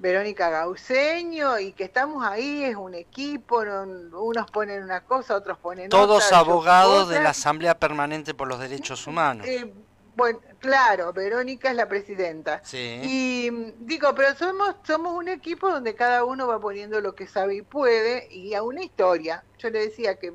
Verónica 0.00 0.48
Gauseño, 0.48 1.58
y 1.58 1.72
que 1.72 1.84
estamos 1.84 2.24
ahí, 2.24 2.64
es 2.64 2.74
un 2.74 2.94
equipo, 2.94 3.60
unos 3.60 4.50
ponen 4.50 4.82
una 4.82 5.02
cosa, 5.02 5.36
otros 5.36 5.58
ponen 5.58 5.86
otra. 5.86 5.98
Todos 5.98 6.32
abogados 6.32 7.10
de 7.10 7.22
la 7.22 7.30
Asamblea 7.30 7.78
Permanente 7.78 8.32
por 8.32 8.48
los 8.48 8.58
Derechos 8.58 9.06
Humanos. 9.06 9.46
Eh, 9.46 9.70
bueno, 10.16 10.40
claro, 10.58 11.12
Verónica 11.12 11.70
es 11.70 11.76
la 11.76 11.86
presidenta. 11.86 12.62
Sí. 12.64 13.00
Y 13.02 13.50
mm, 13.50 13.86
digo, 13.86 14.14
pero 14.14 14.34
somos, 14.36 14.76
somos 14.84 15.12
un 15.12 15.28
equipo 15.28 15.70
donde 15.70 15.94
cada 15.94 16.24
uno 16.24 16.46
va 16.46 16.58
poniendo 16.58 17.00
lo 17.02 17.14
que 17.14 17.26
sabe 17.26 17.56
y 17.56 17.62
puede 17.62 18.26
y 18.32 18.54
a 18.54 18.62
una 18.62 18.82
historia. 18.82 19.44
Yo 19.58 19.68
le 19.68 19.80
decía 19.80 20.18
que 20.18 20.32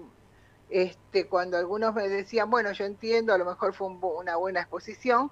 este, 0.69 1.25
cuando 1.27 1.57
algunos 1.57 1.93
me 1.95 2.07
decían, 2.07 2.51
bueno, 2.51 2.71
yo 2.71 2.85
entiendo, 2.85 3.33
a 3.33 3.37
lo 3.39 3.45
mejor 3.45 3.73
fue 3.73 3.87
una 3.87 4.35
buena 4.35 4.61
exposición, 4.61 5.31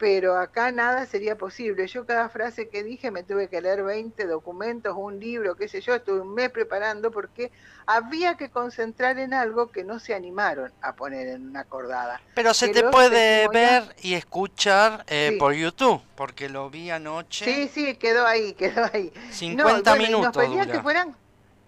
pero 0.00 0.38
acá 0.38 0.72
nada 0.72 1.04
sería 1.04 1.36
posible. 1.36 1.86
Yo 1.86 2.06
cada 2.06 2.30
frase 2.30 2.70
que 2.70 2.82
dije 2.82 3.10
me 3.10 3.22
tuve 3.22 3.48
que 3.48 3.60
leer 3.60 3.84
20 3.84 4.26
documentos, 4.26 4.96
un 4.96 5.20
libro, 5.20 5.56
qué 5.56 5.68
sé 5.68 5.82
yo, 5.82 5.94
estuve 5.94 6.22
un 6.22 6.32
mes 6.32 6.48
preparando 6.48 7.10
porque 7.10 7.52
había 7.84 8.38
que 8.38 8.48
concentrar 8.48 9.18
en 9.18 9.34
algo 9.34 9.70
que 9.70 9.84
no 9.84 9.98
se 9.98 10.14
animaron 10.14 10.72
a 10.80 10.94
poner 10.94 11.28
en 11.28 11.50
una 11.50 11.60
acordada. 11.60 12.18
Pero 12.34 12.54
se 12.54 12.68
te 12.68 12.82
puede 12.84 13.46
ver 13.48 13.94
y 14.00 14.14
escuchar 14.14 15.04
eh, 15.06 15.36
por 15.38 15.52
YouTube, 15.52 16.00
porque 16.14 16.48
lo 16.48 16.70
vi 16.70 16.88
anoche. 16.88 17.44
Sí, 17.44 17.68
sí, 17.68 17.94
quedó 17.96 18.26
ahí, 18.26 18.54
quedó 18.58 18.88
ahí. 18.90 19.12
50 19.32 19.96
minutos. 19.96 20.34
Nos 20.34 20.66
que 20.66 20.80
fueran 20.80 21.14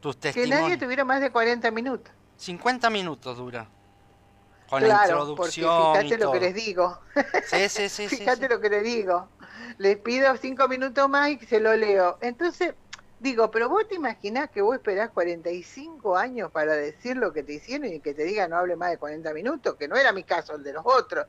tus 0.00 0.16
que 0.16 0.46
nadie 0.46 0.78
tuviera 0.78 1.04
más 1.04 1.20
de 1.20 1.30
40 1.30 1.70
minutos. 1.70 2.10
50 2.38 2.88
minutos 2.88 3.36
dura 3.36 3.68
con 4.72 4.82
claro, 4.82 5.34
Porque 5.36 5.52
fíjate 5.52 6.16
lo 6.16 6.32
que 6.32 6.40
les 6.40 6.54
digo. 6.54 6.98
Sí, 7.44 7.68
sí, 7.68 7.88
sí. 7.90 8.08
fíjate 8.08 8.48
lo 8.48 8.58
que 8.58 8.70
les 8.70 8.82
digo. 8.82 9.28
Les 9.76 9.98
pido 9.98 10.34
cinco 10.38 10.66
minutos 10.66 11.10
más 11.10 11.28
y 11.28 11.38
se 11.40 11.60
lo 11.60 11.76
leo. 11.76 12.16
Entonces, 12.22 12.72
digo, 13.20 13.50
pero 13.50 13.68
vos 13.68 13.86
te 13.86 13.96
imaginás 13.96 14.48
que 14.48 14.62
vos 14.62 14.76
esperás 14.76 15.10
45 15.10 16.16
años 16.16 16.50
para 16.50 16.72
decir 16.72 17.18
lo 17.18 17.34
que 17.34 17.42
te 17.42 17.52
hicieron 17.52 17.92
y 17.92 18.00
que 18.00 18.14
te 18.14 18.24
diga 18.24 18.48
no 18.48 18.56
hable 18.56 18.76
más 18.76 18.90
de 18.92 18.96
40 18.96 19.34
minutos, 19.34 19.74
que 19.74 19.88
no 19.88 19.96
era 19.96 20.10
mi 20.12 20.24
caso, 20.24 20.54
el 20.54 20.62
de 20.62 20.72
los 20.72 20.84
otros. 20.86 21.26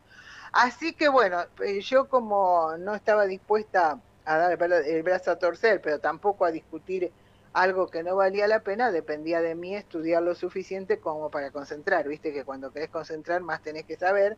Así 0.54 0.94
que 0.94 1.10
bueno, 1.10 1.42
eh, 1.66 1.82
yo 1.82 2.08
como 2.08 2.78
no 2.78 2.96
estaba 2.96 3.26
dispuesta 3.26 4.00
a 4.24 4.38
dar 4.38 4.54
el 4.54 5.04
brazo 5.04 5.32
a 5.32 5.36
torcer, 5.38 5.82
pero 5.82 6.00
tampoco 6.00 6.46
a 6.46 6.52
discutir 6.52 7.12
algo 7.54 7.88
que 7.88 8.04
no 8.04 8.16
valía 8.16 8.48
la 8.48 8.62
pena, 8.62 8.92
dependía 8.92 9.42
de 9.42 9.56
mí 9.56 9.76
estudiar 9.76 10.24
lo 10.24 10.36
suficiente 10.36 11.00
como 11.00 11.30
para 11.30 11.52
concentrar. 11.52 12.08
Viste 12.08 12.34
que 12.34 12.44
cuando 12.44 12.72
querés 12.72 12.90
concentrar 12.90 13.42
más 13.42 13.62
tenés 13.62 13.86
que 13.86 13.96
saber, 13.96 14.38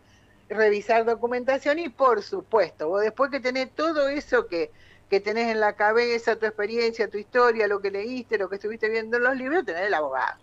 revisar 0.50 1.06
documentación 1.06 1.80
y 1.80 1.90
por 1.90 2.22
supuesto, 2.22 2.90
vos 2.90 3.02
después 3.02 3.32
que 3.32 3.40
tenés 3.40 3.72
todo 3.72 4.10
eso 4.10 4.48
que, 4.48 4.72
que 5.10 5.20
tenés 5.20 5.52
en 5.52 5.60
la 5.60 5.74
cabeza, 5.74 6.36
tu 6.36 6.46
experiencia, 6.46 7.10
tu 7.10 7.18
historia, 7.18 7.68
lo 7.68 7.82
que 7.82 7.90
leíste, 7.90 8.38
lo 8.38 8.50
que 8.50 8.56
estuviste 8.56 8.90
viendo 8.90 9.18
en 9.18 9.24
los 9.24 9.36
libros, 9.36 9.66
tenés 9.66 9.84
el 9.88 9.94
abogado 9.94 10.38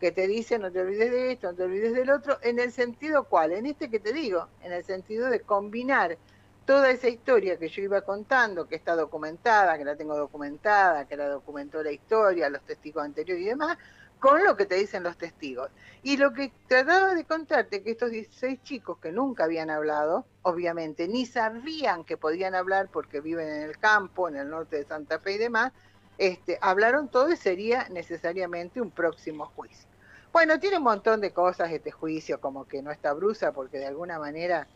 que 0.00 0.10
te 0.10 0.26
dice 0.26 0.58
no 0.58 0.72
te 0.72 0.80
olvides 0.80 1.10
de 1.10 1.32
esto, 1.32 1.50
no 1.50 1.56
te 1.56 1.62
olvides 1.64 1.92
del 1.92 2.10
otro, 2.10 2.38
en 2.42 2.58
el 2.58 2.72
sentido 2.72 3.24
cuál, 3.24 3.52
en 3.52 3.66
este 3.66 3.90
que 3.90 4.00
te 4.00 4.12
digo, 4.12 4.48
en 4.62 4.72
el 4.72 4.82
sentido 4.82 5.28
de 5.28 5.40
combinar 5.40 6.16
toda 6.64 6.90
esa 6.90 7.08
historia 7.08 7.58
que 7.58 7.68
yo 7.68 7.82
iba 7.82 8.02
contando, 8.02 8.68
que 8.68 8.76
está 8.76 8.94
documentada, 8.94 9.76
que 9.78 9.84
la 9.84 9.96
tengo 9.96 10.16
documentada, 10.16 11.06
que 11.06 11.16
la 11.16 11.28
documentó 11.28 11.82
la 11.82 11.92
historia, 11.92 12.48
los 12.48 12.62
testigos 12.62 13.04
anteriores 13.04 13.44
y 13.44 13.48
demás, 13.48 13.78
con 14.20 14.44
lo 14.44 14.56
que 14.56 14.66
te 14.66 14.76
dicen 14.76 15.02
los 15.02 15.16
testigos. 15.16 15.70
Y 16.02 16.16
lo 16.16 16.32
que 16.32 16.52
trataba 16.68 17.14
de 17.14 17.24
contarte, 17.24 17.82
que 17.82 17.92
estos 17.92 18.10
16 18.10 18.62
chicos 18.62 18.98
que 18.98 19.12
nunca 19.12 19.44
habían 19.44 19.70
hablado, 19.70 20.26
obviamente, 20.42 21.08
ni 21.08 21.26
sabían 21.26 22.04
que 22.04 22.16
podían 22.16 22.54
hablar 22.54 22.88
porque 22.92 23.20
viven 23.20 23.48
en 23.48 23.62
el 23.62 23.78
campo, 23.78 24.28
en 24.28 24.36
el 24.36 24.48
norte 24.48 24.76
de 24.76 24.84
Santa 24.84 25.18
Fe 25.18 25.32
y 25.32 25.38
demás, 25.38 25.72
este, 26.18 26.58
hablaron 26.60 27.08
todo 27.08 27.30
y 27.32 27.36
sería 27.36 27.88
necesariamente 27.88 28.80
un 28.80 28.90
próximo 28.90 29.46
juicio. 29.46 29.88
Bueno, 30.32 30.60
tiene 30.60 30.76
un 30.76 30.84
montón 30.84 31.20
de 31.20 31.32
cosas 31.32 31.72
este 31.72 31.90
juicio, 31.90 32.40
como 32.40 32.68
que 32.68 32.82
no 32.82 32.92
está 32.92 33.12
brusa, 33.14 33.52
porque 33.52 33.78
de 33.78 33.86
alguna 33.86 34.18
manera 34.18 34.68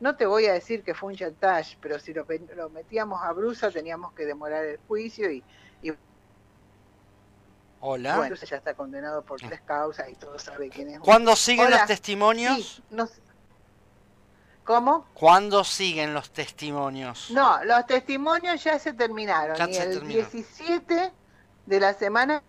no 0.00 0.16
te 0.16 0.26
voy 0.26 0.46
a 0.46 0.52
decir 0.54 0.82
que 0.82 0.94
fue 0.94 1.12
un 1.12 1.16
chantage, 1.16 1.76
pero 1.80 1.98
si 1.98 2.12
lo, 2.12 2.26
metíamos 2.70 3.22
a 3.22 3.32
brusa 3.32 3.70
teníamos 3.70 4.12
que 4.14 4.24
demorar 4.24 4.64
el 4.64 4.78
juicio 4.88 5.30
y, 5.30 5.44
Hola. 7.82 8.18
Bueno, 8.18 8.36
ya 8.36 8.56
está 8.58 8.74
condenado 8.74 9.22
por 9.22 9.40
tres 9.40 9.62
causas 9.62 10.06
y 10.10 10.14
todo 10.14 10.38
sabe 10.38 10.68
quién 10.68 10.90
es. 10.90 11.00
¿Cuándo 11.00 11.34
siguen 11.34 11.70
los 11.70 11.86
testimonios? 11.86 12.82
¿Cómo? 14.64 15.06
¿Cuándo 15.14 15.64
siguen 15.64 16.12
los 16.12 16.30
testimonios? 16.30 17.30
No, 17.30 17.64
los 17.64 17.86
testimonios 17.86 18.62
ya 18.62 18.78
se 18.78 18.92
terminaron. 18.92 19.56
y 19.72 19.76
el 19.76 20.06
17 20.06 21.12
de 21.64 21.80
la 21.80 21.94
semana 21.94 22.42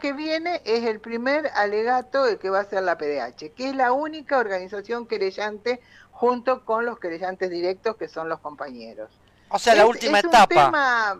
que 0.00 0.12
viene 0.12 0.60
es 0.64 0.84
el 0.84 1.00
primer 1.00 1.50
alegato 1.54 2.24
de 2.24 2.38
que 2.38 2.50
va 2.50 2.60
a 2.60 2.64
ser 2.64 2.82
la 2.82 2.98
PDH, 2.98 3.54
que 3.54 3.68
es 3.68 3.76
la 3.76 3.92
única 3.92 4.38
organización 4.38 5.06
querellante 5.06 5.80
junto 6.10 6.64
con 6.64 6.84
los 6.84 6.98
querellantes 6.98 7.50
directos 7.50 7.96
que 7.96 8.08
son 8.08 8.28
los 8.28 8.40
compañeros. 8.40 9.10
O 9.48 9.58
sea, 9.58 9.74
la 9.74 9.86
última 9.86 10.20
etapa. 10.20 11.18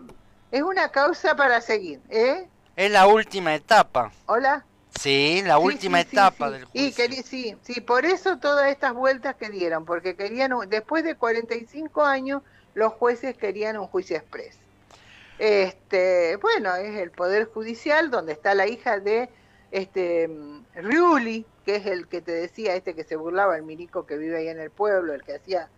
es 0.51 0.61
una 0.61 0.89
causa 0.89 1.35
para 1.35 1.61
seguir, 1.61 2.01
¿eh? 2.09 2.47
Es 2.75 2.91
la 2.91 3.07
última 3.07 3.55
etapa. 3.55 4.11
Hola. 4.25 4.65
Sí, 4.99 5.41
la 5.45 5.57
última 5.57 6.01
etapa 6.01 6.49
del 6.49 6.65
juicio. 6.65 7.05
Y 7.05 7.23
sí, 7.23 7.57
sí, 7.61 7.81
por 7.81 8.05
eso 8.05 8.37
todas 8.37 8.69
estas 8.69 8.93
vueltas 8.93 9.35
que 9.35 9.49
dieron, 9.49 9.85
porque 9.85 10.15
querían, 10.15 10.53
después 10.69 11.03
de 11.03 11.15
45 11.15 12.03
años, 12.03 12.41
los 12.73 12.93
jueces 12.93 13.37
querían 13.37 13.77
un 13.77 13.87
juicio 13.87 14.17
express. 14.17 14.57
Este, 15.37 16.37
bueno, 16.37 16.75
es 16.75 16.97
el 16.97 17.11
Poder 17.11 17.45
Judicial 17.45 18.09
donde 18.09 18.33
está 18.33 18.55
la 18.55 18.67
hija 18.67 18.99
de 18.99 19.29
este 19.71 20.29
Riuli, 20.75 21.45
que 21.65 21.77
es 21.77 21.85
el 21.85 22.07
que 22.07 22.21
te 22.21 22.31
decía, 22.31 22.75
este 22.75 22.95
que 22.95 23.03
se 23.03 23.15
burlaba, 23.15 23.57
el 23.57 23.63
milico 23.63 24.05
que 24.05 24.17
vive 24.17 24.37
ahí 24.37 24.47
en 24.47 24.59
el 24.59 24.71
pueblo, 24.71 25.13
el 25.13 25.23
que 25.23 25.35
hacía 25.35 25.69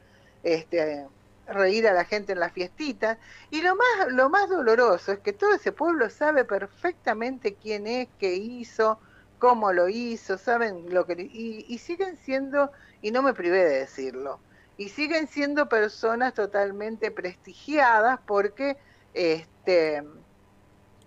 este 0.43 1.07
reír 1.47 1.87
a 1.87 1.93
la 1.93 2.05
gente 2.05 2.33
en 2.33 2.39
las 2.39 2.51
fiestitas. 2.51 3.17
Y 3.49 3.61
lo 3.61 3.75
más, 3.75 4.11
lo 4.11 4.29
más 4.29 4.49
doloroso 4.49 5.13
es 5.13 5.19
que 5.19 5.33
todo 5.33 5.55
ese 5.55 5.71
pueblo 5.71 6.09
sabe 6.09 6.45
perfectamente 6.45 7.55
quién 7.55 7.87
es, 7.87 8.09
qué 8.19 8.35
hizo, 8.35 8.99
cómo 9.39 9.73
lo 9.73 9.89
hizo, 9.89 10.37
saben 10.37 10.93
lo 10.93 11.05
que... 11.05 11.13
Y, 11.31 11.65
y 11.67 11.77
siguen 11.79 12.17
siendo, 12.17 12.71
y 13.01 13.11
no 13.11 13.23
me 13.23 13.33
privé 13.33 13.63
de 13.63 13.79
decirlo, 13.79 14.39
y 14.77 14.89
siguen 14.89 15.27
siendo 15.27 15.69
personas 15.69 16.33
totalmente 16.33 17.09
prestigiadas 17.11 18.19
porque 18.25 18.77
este, 19.17 20.03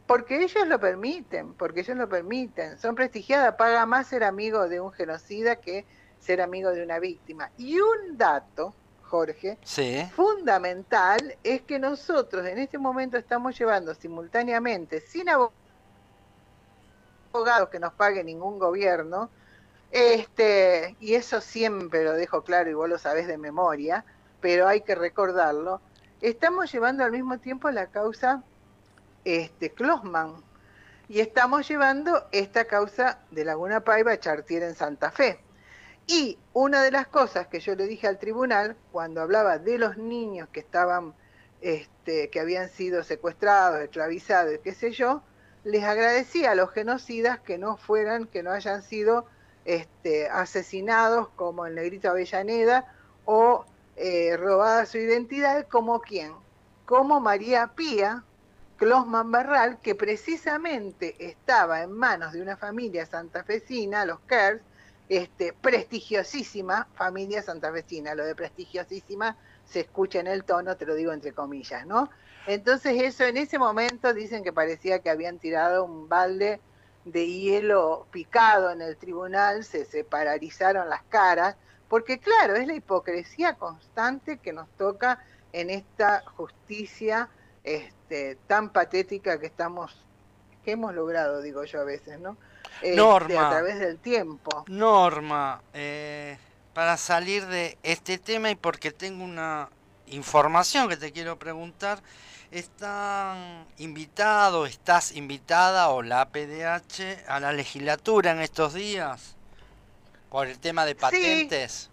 porque 0.07 0.43
ellos 0.43 0.67
lo 0.67 0.81
permiten, 0.81 1.55
porque 1.55 1.81
ellos 1.81 1.97
lo 1.97 2.09
permiten, 2.09 2.77
son 2.79 2.97
prestigiadas, 2.97 3.55
paga 3.55 3.87
más 3.87 4.09
ser 4.09 4.25
amigo 4.25 4.69
de 4.69 4.81
un 4.81 4.91
genocida 4.91 5.57
que 5.57 5.85
ser 6.19 6.41
amigo 6.41 6.71
de 6.71 6.83
una 6.83 6.99
víctima. 6.99 7.51
Y 7.57 7.79
un 7.79 8.19
dato, 8.19 8.75
Jorge, 9.05 9.59
fundamental 10.15 11.37
es 11.45 11.63
que 11.63 11.79
nosotros 11.79 12.45
en 12.47 12.59
este 12.59 12.79
momento 12.79 13.17
estamos 13.17 13.57
llevando 13.57 13.95
simultáneamente, 13.95 15.01
sin 15.01 15.29
abogados 15.29 15.53
que 17.71 17.79
nos 17.79 17.93
pague 17.93 18.25
ningún 18.25 18.59
gobierno, 18.59 19.31
Este, 19.93 20.97
y 21.01 21.15
eso 21.15 21.41
siempre 21.41 22.05
lo 22.05 22.13
dejo 22.13 22.43
claro 22.43 22.71
y 22.71 22.75
vos 22.75 22.89
lo 22.89 22.99
sabés 22.99 23.27
de 23.27 23.39
memoria, 23.39 24.05
pero 24.41 24.69
hay 24.69 24.83
que 24.83 24.95
recordarlo. 24.95 25.81
Estamos 26.21 26.71
llevando 26.71 27.03
al 27.03 27.13
mismo 27.13 27.39
tiempo 27.39 27.71
la 27.71 27.87
causa 27.87 28.43
este, 29.25 29.73
y 31.09 31.21
estamos 31.21 31.67
llevando 31.67 32.29
esta 32.31 32.67
causa 32.67 33.21
de 33.31 33.47
Laguna 33.47 33.81
Paiva 33.81 34.21
Chartier 34.21 34.65
en 34.65 34.75
Santa 34.75 35.11
Fe. 35.11 35.41
Y 36.07 36.39
una 36.53 36.83
de 36.83 36.91
las 36.91 37.07
cosas 37.07 37.47
que 37.47 37.61
yo 37.61 37.75
le 37.75 37.87
dije 37.87 38.07
al 38.07 38.19
tribunal 38.19 38.77
cuando 38.93 39.23
hablaba 39.23 39.57
de 39.57 39.79
los 39.79 39.97
niños 39.97 40.51
que 40.53 40.61
estaban, 40.61 41.15
este, 41.63 42.29
que 42.29 42.41
habían 42.41 42.69
sido 42.69 43.03
secuestrados, 43.03 43.81
esclavizados, 43.81 44.59
qué 44.63 44.75
sé 44.75 44.91
yo, 44.91 45.23
les 45.65 45.85
agradecía 45.85 46.51
a 46.51 46.55
los 46.55 46.71
genocidas 46.71 47.41
que 47.41 47.57
no 47.57 47.79
fueran, 47.79 48.27
que 48.27 48.43
no 48.43 48.51
hayan 48.51 48.83
sido 48.83 49.25
este, 49.65 50.29
asesinados 50.29 51.29
como 51.31 51.65
el 51.65 51.75
negrito 51.77 52.11
Avellaneda 52.11 52.93
o 53.25 53.65
eh, 54.03 54.35
robada 54.39 54.87
su 54.87 54.97
identidad, 54.97 55.67
como 55.69 56.01
quién, 56.01 56.33
como 56.87 57.21
María 57.21 57.73
Pía, 57.77 58.25
Closman 58.79 59.31
Barral, 59.31 59.79
que 59.83 59.95
precisamente 59.95 61.15
estaba 61.19 61.83
en 61.83 61.93
manos 61.93 62.33
de 62.33 62.41
una 62.41 62.57
familia 62.57 63.05
santafesina, 63.05 64.07
los 64.07 64.19
Kers, 64.21 64.63
este, 65.11 65.53
prestigiosísima 65.53 66.89
familia 66.95 67.43
santafesina. 67.43 68.15
Lo 68.15 68.25
de 68.25 68.35
prestigiosísima 68.35 69.37
se 69.67 69.81
escucha 69.81 70.21
en 70.21 70.29
el 70.29 70.45
tono, 70.45 70.79
te 70.79 70.87
lo 70.87 70.95
digo 70.95 71.13
entre 71.13 71.33
comillas, 71.33 71.87
¿no? 71.87 72.09
Entonces 72.47 73.03
eso 73.03 73.25
en 73.25 73.37
ese 73.37 73.59
momento 73.59 74.15
dicen 74.15 74.43
que 74.43 74.53
parecía 74.53 75.01
que 75.01 75.11
habían 75.11 75.39
tirado 75.39 75.85
un 75.85 76.09
balde 76.09 76.59
de 77.05 77.27
hielo 77.27 78.07
picado 78.11 78.71
en 78.71 78.81
el 78.81 78.97
tribunal, 78.97 79.63
se, 79.63 79.85
se 79.85 80.05
paralizaron 80.05 80.89
las 80.89 81.03
caras, 81.03 81.57
porque 81.91 82.21
claro, 82.21 82.55
es 82.55 82.69
la 82.69 82.75
hipocresía 82.75 83.55
constante 83.55 84.39
que 84.39 84.53
nos 84.53 84.69
toca 84.77 85.19
en 85.53 85.71
esta 85.71 86.23
justicia 86.37 87.29
este, 87.65 88.37
tan 88.47 88.71
patética 88.71 89.41
que 89.41 89.47
estamos, 89.47 90.01
que 90.65 90.71
hemos 90.71 90.95
logrado, 90.95 91.43
digo 91.43 91.65
yo 91.65 91.81
a 91.81 91.85
veces, 91.85 92.21
¿no? 92.21 92.37
Este, 92.81 92.95
Norma. 92.95 93.49
A 93.49 93.51
través 93.51 93.81
del 93.81 93.99
tiempo. 93.99 94.65
Norma, 94.69 95.63
eh, 95.75 96.39
para 96.75 96.97
salir 96.97 97.45
de 97.47 97.77
este 97.83 98.19
tema 98.19 98.53
y 98.53 98.55
porque 98.55 98.93
tengo 98.93 99.25
una 99.25 99.69
información 100.07 100.89
que 100.89 100.97
te 100.97 101.11
quiero 101.11 101.41
preguntar, 101.41 102.01
¿están 102.53 103.67
invitados, 103.79 104.71
estás 104.71 105.17
invitada 105.17 105.89
o 105.89 106.03
la 106.03 106.29
PDH 106.29 107.27
a 107.27 107.41
la 107.41 107.53
legislatura 107.53 108.31
en 108.31 108.43
estos 108.43 108.75
días? 108.75 109.40
Por 110.31 110.47
el 110.47 110.59
tema 110.59 110.87
de 110.87 110.95
patentes. 110.95 111.91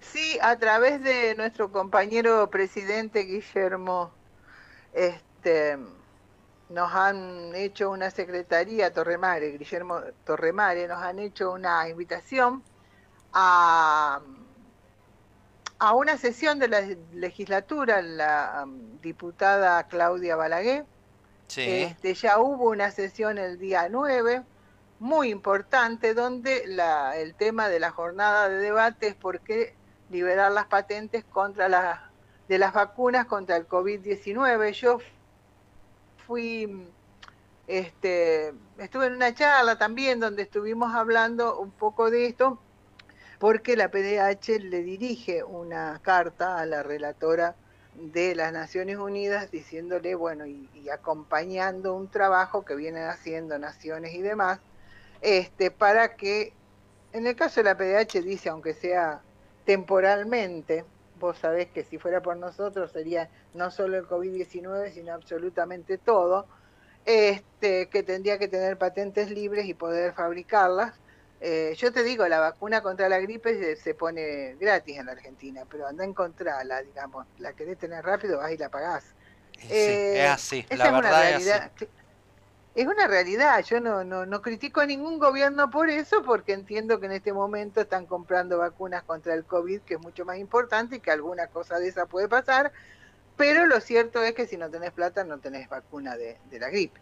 sí 0.00 0.38
a 0.42 0.58
través 0.58 1.02
de 1.02 1.34
nuestro 1.34 1.72
compañero 1.72 2.50
presidente 2.50 3.20
Guillermo 3.20 4.12
este, 4.92 5.78
nos 6.68 6.92
han 6.92 7.54
hecho 7.54 7.90
una 7.90 8.10
secretaría, 8.10 8.92
Torremare, 8.92 9.58
Guillermo 9.58 10.00
Torremare, 10.24 10.88
nos 10.88 11.02
han 11.02 11.18
hecho 11.18 11.52
una 11.52 11.88
invitación 11.88 12.62
a, 13.32 14.20
a 15.78 15.94
una 15.94 16.16
sesión 16.16 16.58
de 16.58 16.68
la 16.68 16.80
legislatura, 17.12 18.02
la 18.02 18.62
um, 18.64 19.00
diputada 19.00 19.82
Claudia 19.88 20.36
Balaguer. 20.36 20.84
Este, 21.54 22.14
ya 22.14 22.38
hubo 22.38 22.70
una 22.70 22.90
sesión 22.90 23.36
el 23.36 23.58
día 23.58 23.88
9, 23.90 24.42
muy 25.02 25.30
importante, 25.30 26.14
donde 26.14 26.62
el 27.16 27.34
tema 27.34 27.68
de 27.68 27.80
la 27.80 27.90
jornada 27.90 28.48
de 28.48 28.58
debate 28.58 29.08
es 29.08 29.16
por 29.16 29.40
qué 29.40 29.74
liberar 30.10 30.52
las 30.52 30.66
patentes 30.66 31.24
contra 31.24 31.68
las 31.68 31.98
de 32.48 32.58
las 32.58 32.72
vacunas 32.72 33.26
contra 33.26 33.56
el 33.56 33.66
COVID-19. 33.66 34.72
Yo 34.74 34.98
fui, 36.24 36.86
este, 37.66 38.54
estuve 38.78 39.06
en 39.06 39.14
una 39.14 39.34
charla 39.34 39.76
también 39.76 40.20
donde 40.20 40.42
estuvimos 40.42 40.94
hablando 40.94 41.58
un 41.58 41.72
poco 41.72 42.08
de 42.08 42.26
esto, 42.26 42.60
porque 43.40 43.76
la 43.76 43.90
PDH 43.90 44.60
le 44.60 44.84
dirige 44.84 45.42
una 45.42 45.98
carta 46.00 46.60
a 46.60 46.66
la 46.66 46.84
relatora 46.84 47.56
de 47.96 48.36
las 48.36 48.52
Naciones 48.52 48.98
Unidas 48.98 49.50
diciéndole, 49.50 50.14
bueno, 50.14 50.46
y, 50.46 50.68
acompañando 50.92 51.92
un 51.94 52.08
trabajo 52.08 52.64
que 52.64 52.76
vienen 52.76 53.08
haciendo 53.08 53.58
naciones 53.58 54.14
y 54.14 54.22
demás, 54.22 54.60
este, 55.22 55.70
para 55.70 56.16
que, 56.16 56.52
en 57.12 57.26
el 57.26 57.36
caso 57.36 57.62
de 57.62 57.64
la 57.64 57.76
PDH 57.76 58.22
dice, 58.22 58.48
aunque 58.48 58.74
sea 58.74 59.22
temporalmente, 59.64 60.84
vos 61.20 61.38
sabés 61.38 61.68
que 61.68 61.84
si 61.84 61.98
fuera 61.98 62.20
por 62.20 62.36
nosotros 62.36 62.90
sería 62.90 63.30
no 63.54 63.70
solo 63.70 63.96
el 63.96 64.06
COVID-19, 64.06 64.92
sino 64.92 65.14
absolutamente 65.14 65.96
todo, 65.96 66.46
este, 67.04 67.88
que 67.88 68.02
tendría 68.02 68.38
que 68.38 68.48
tener 68.48 68.76
patentes 68.76 69.30
libres 69.30 69.66
y 69.66 69.74
poder 69.74 70.12
fabricarlas. 70.12 70.94
Eh, 71.40 71.74
yo 71.76 71.92
te 71.92 72.02
digo, 72.02 72.26
la 72.28 72.40
vacuna 72.40 72.82
contra 72.82 73.08
la 73.08 73.18
gripe 73.18 73.76
se, 73.76 73.94
pone 73.94 74.56
gratis 74.60 74.98
en 74.98 75.06
la 75.06 75.12
Argentina, 75.12 75.64
pero 75.68 75.86
anda 75.86 76.04
a 76.04 76.06
encontrarla, 76.06 76.82
digamos, 76.82 77.26
la 77.38 77.52
querés 77.52 77.78
tener 77.78 78.04
rápido, 78.04 78.38
vas 78.38 78.52
y 78.52 78.58
la 78.58 78.68
pagás. 78.68 79.04
Sí, 79.58 79.66
es 79.70 80.16
eh, 80.16 80.26
así, 80.26 80.66
la 80.70 80.90
verdad 80.90 81.30
es 81.30 81.48
así 81.48 81.86
es 82.74 82.86
una 82.86 83.06
realidad. 83.06 83.62
Yo 83.64 83.80
no, 83.80 84.04
no, 84.04 84.26
no 84.26 84.42
critico 84.42 84.80
a 84.80 84.86
ningún 84.86 85.18
gobierno 85.18 85.70
por 85.70 85.90
eso, 85.90 86.22
porque 86.22 86.52
entiendo 86.52 87.00
que 87.00 87.06
en 87.06 87.12
este 87.12 87.32
momento 87.32 87.80
están 87.80 88.06
comprando 88.06 88.58
vacunas 88.58 89.02
contra 89.02 89.34
el 89.34 89.44
COVID, 89.44 89.82
que 89.82 89.94
es 89.94 90.00
mucho 90.00 90.24
más 90.24 90.38
importante 90.38 90.96
y 90.96 91.00
que 91.00 91.10
alguna 91.10 91.48
cosa 91.48 91.78
de 91.78 91.88
esa 91.88 92.06
puede 92.06 92.28
pasar. 92.28 92.72
Pero 93.36 93.66
lo 93.66 93.80
cierto 93.80 94.22
es 94.22 94.34
que 94.34 94.46
si 94.46 94.56
no 94.56 94.70
tenés 94.70 94.92
plata, 94.92 95.24
no 95.24 95.38
tenés 95.38 95.68
vacuna 95.68 96.16
de, 96.16 96.38
la 96.52 96.70
gripe. 96.70 97.00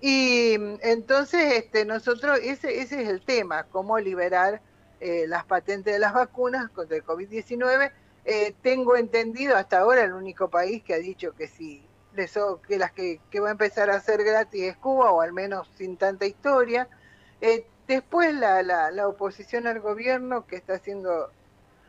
Y 0.00 0.54
entonces 0.82 1.54
este, 1.54 1.84
nosotros, 1.84 2.38
ese, 2.42 2.80
ese 2.80 3.02
es 3.02 3.08
el 3.08 3.22
tema, 3.24 3.64
cómo 3.64 3.98
liberar 3.98 4.60
eh, 5.00 5.26
las 5.28 5.44
patentes 5.44 5.92
de 5.92 5.98
las 5.98 6.12
vacunas 6.12 6.70
contra 6.70 6.96
el 6.96 7.04
COVID-19. 7.04 7.92
Eh, 8.24 8.54
tengo 8.62 8.96
entendido 8.96 9.56
hasta 9.56 9.78
ahora 9.78 10.02
el 10.02 10.12
único 10.12 10.48
país 10.48 10.82
que 10.82 10.94
ha 10.94 10.98
dicho 10.98 11.34
que 11.34 11.46
que 12.66 12.78
las 12.78 12.92
que, 12.92 13.20
va 13.40 13.48
a 13.48 13.52
empezar 13.52 13.90
a 13.90 13.96
hacer 13.96 14.24
gratis 14.24 14.62
es 14.62 14.76
Cuba, 14.76 15.10
o 15.10 15.20
al 15.20 15.32
menos 15.32 15.68
sin 15.76 15.96
tanta 15.96 16.26
historia. 16.26 16.88
Eh, 17.40 17.66
después 17.86 18.34
la, 18.34 18.62
la, 18.62 19.08
oposición 19.08 19.66
al 19.66 19.80
gobierno 19.80 20.46
que 20.46 20.56
está 20.56 20.74
haciendo, 20.74 21.30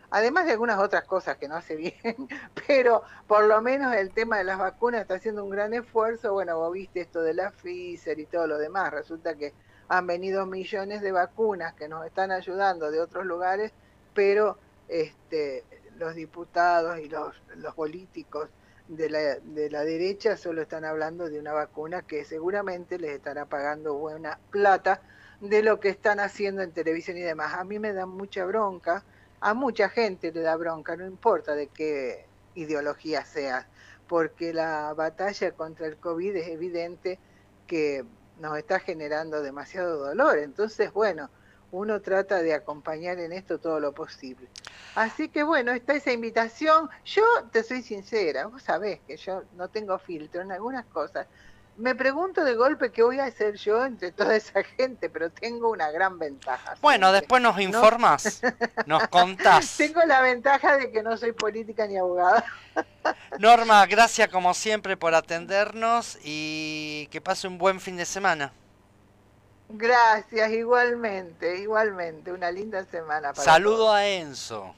además 0.09 0.45
de 0.45 0.53
algunas 0.53 0.79
otras 0.79 1.05
cosas 1.05 1.37
que 1.37 1.47
no 1.47 1.55
hace 1.55 1.75
bien, 1.75 1.95
pero 2.67 3.03
por 3.27 3.45
lo 3.45 3.61
menos 3.61 3.95
el 3.95 4.11
tema 4.11 4.37
de 4.37 4.43
las 4.43 4.57
vacunas 4.57 5.01
está 5.01 5.15
haciendo 5.15 5.43
un 5.43 5.51
gran 5.51 5.73
esfuerzo. 5.73 6.33
Bueno, 6.33 6.57
vos 6.57 6.73
viste 6.73 7.01
esto 7.01 7.21
de 7.21 7.33
la 7.33 7.51
Pfizer 7.51 8.19
y 8.19 8.25
todo 8.25 8.47
lo 8.47 8.57
demás. 8.57 8.91
Resulta 8.91 9.35
que 9.35 9.53
han 9.87 10.07
venido 10.07 10.45
millones 10.45 11.01
de 11.01 11.11
vacunas 11.11 11.73
que 11.75 11.87
nos 11.87 12.05
están 12.05 12.31
ayudando 12.31 12.89
de 12.89 12.99
otros 12.99 13.25
lugares, 13.25 13.71
pero 14.13 14.57
este, 14.87 15.63
los 15.97 16.15
diputados 16.15 16.99
y 16.99 17.09
los, 17.09 17.35
los 17.55 17.75
políticos 17.75 18.49
de 18.87 19.09
la, 19.09 19.19
de 19.39 19.69
la 19.69 19.83
derecha 19.83 20.37
solo 20.37 20.61
están 20.61 20.85
hablando 20.85 21.29
de 21.29 21.39
una 21.39 21.53
vacuna 21.53 22.03
que 22.03 22.23
seguramente 22.23 22.99
les 22.99 23.11
estará 23.11 23.45
pagando 23.45 23.95
buena 23.95 24.39
plata 24.51 25.01
de 25.41 25.63
lo 25.63 25.79
que 25.79 25.89
están 25.89 26.19
haciendo 26.19 26.61
en 26.61 26.71
televisión 26.71 27.17
y 27.17 27.21
demás. 27.21 27.53
A 27.53 27.63
mí 27.63 27.79
me 27.79 27.93
da 27.93 28.05
mucha 28.05 28.45
bronca, 28.45 29.03
a 29.39 29.53
mucha 29.53 29.89
gente 29.89 30.31
le 30.31 30.41
da 30.41 30.55
bronca, 30.55 30.95
no 30.95 31.05
importa 31.05 31.55
de 31.55 31.67
qué 31.67 32.25
ideología 32.55 33.25
sea, 33.25 33.67
porque 34.07 34.53
la 34.53 34.93
batalla 34.93 35.51
contra 35.51 35.87
el 35.87 35.97
COVID 35.97 36.35
es 36.35 36.47
evidente 36.47 37.19
que 37.67 38.05
nos 38.39 38.57
está 38.57 38.79
generando 38.79 39.41
demasiado 39.41 39.97
dolor. 39.97 40.37
Entonces, 40.37 40.91
bueno, 40.93 41.29
uno 41.75 42.01
trata 42.01 42.41
de 42.41 42.53
acompañar 42.53 43.19
en 43.19 43.33
esto 43.33 43.59
todo 43.59 43.79
lo 43.79 43.93
posible. 43.93 44.47
Así 44.95 45.29
que 45.29 45.43
bueno, 45.43 45.71
está 45.73 45.93
esa 45.93 46.11
invitación. 46.11 46.89
Yo 47.03 47.23
te 47.51 47.63
soy 47.63 47.81
sincera, 47.81 48.47
vos 48.47 48.63
sabés 48.63 48.99
que 49.07 49.17
yo 49.17 49.43
no 49.57 49.67
tengo 49.69 49.97
filtro 49.99 50.41
en 50.41 50.51
algunas 50.51 50.85
cosas. 50.85 51.27
Me 51.77 51.93
pregunto 51.93 52.45
de 52.45 52.55
golpe 52.55 52.91
qué 52.93 53.03
voy 53.03 53.19
a 53.19 53.25
hacer 53.25 53.55
yo 53.55 53.85
entre 53.85 54.13
toda 54.13 54.37
esa 54.37 54.63
gente, 54.63 55.09
pero 55.09 55.29
tengo 55.29 55.69
una 55.69 55.91
gran 55.91 56.17
ventaja. 56.17 56.75
Bueno, 56.81 57.11
después 57.11 57.41
nos 57.41 57.59
informás, 57.59 58.41
nos 58.85 59.05
contás. 59.09 59.75
Tengo 59.75 60.01
la 60.05 60.21
ventaja 60.21 60.77
de 60.77 60.89
que 60.89 61.03
no 61.03 61.17
soy 61.17 61.33
política 61.33 61.85
ni 61.85 61.97
abogada. 61.97 62.45
Norma, 63.39 63.85
gracias 63.87 64.29
como 64.29 64.53
siempre 64.53 64.95
por 64.95 65.13
atendernos 65.13 66.17
y 66.23 67.07
que 67.11 67.19
pase 67.19 67.49
un 67.49 67.57
buen 67.57 67.81
fin 67.81 67.97
de 67.97 68.05
semana. 68.05 68.53
Gracias, 69.69 70.51
igualmente, 70.51 71.59
igualmente. 71.59 72.31
Una 72.31 72.51
linda 72.51 72.85
semana. 72.85 73.33
Para 73.33 73.43
Saludo 73.43 73.91
a 73.91 74.05
Enzo. 74.05 74.75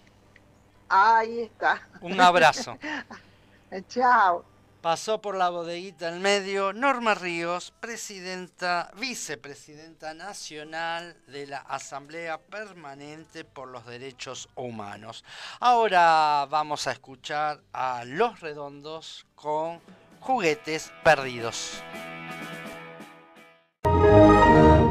Ahí 0.90 1.42
está. 1.42 1.88
Un 2.02 2.20
abrazo. 2.20 2.78
Chao. 3.90 4.46
Pasó 4.82 5.20
por 5.20 5.36
la 5.36 5.50
bodeguita 5.50 6.08
en 6.08 6.22
medio 6.22 6.72
Norma 6.72 7.14
Ríos, 7.16 7.74
presidenta, 7.80 8.90
vicepresidenta 8.96 10.14
nacional 10.14 11.18
de 11.28 11.48
la 11.48 11.58
Asamblea 11.58 12.38
Permanente 12.38 13.44
por 13.44 13.68
los 13.68 13.86
Derechos 13.86 14.48
Humanos. 14.56 15.26
Ahora 15.60 16.46
vamos 16.50 16.88
a 16.88 16.92
escuchar 16.92 17.60
a 17.74 18.06
Los 18.06 18.40
Redondos 18.40 19.26
con 19.36 19.82
Juguetes 20.22 20.94
Perdidos. 21.04 21.84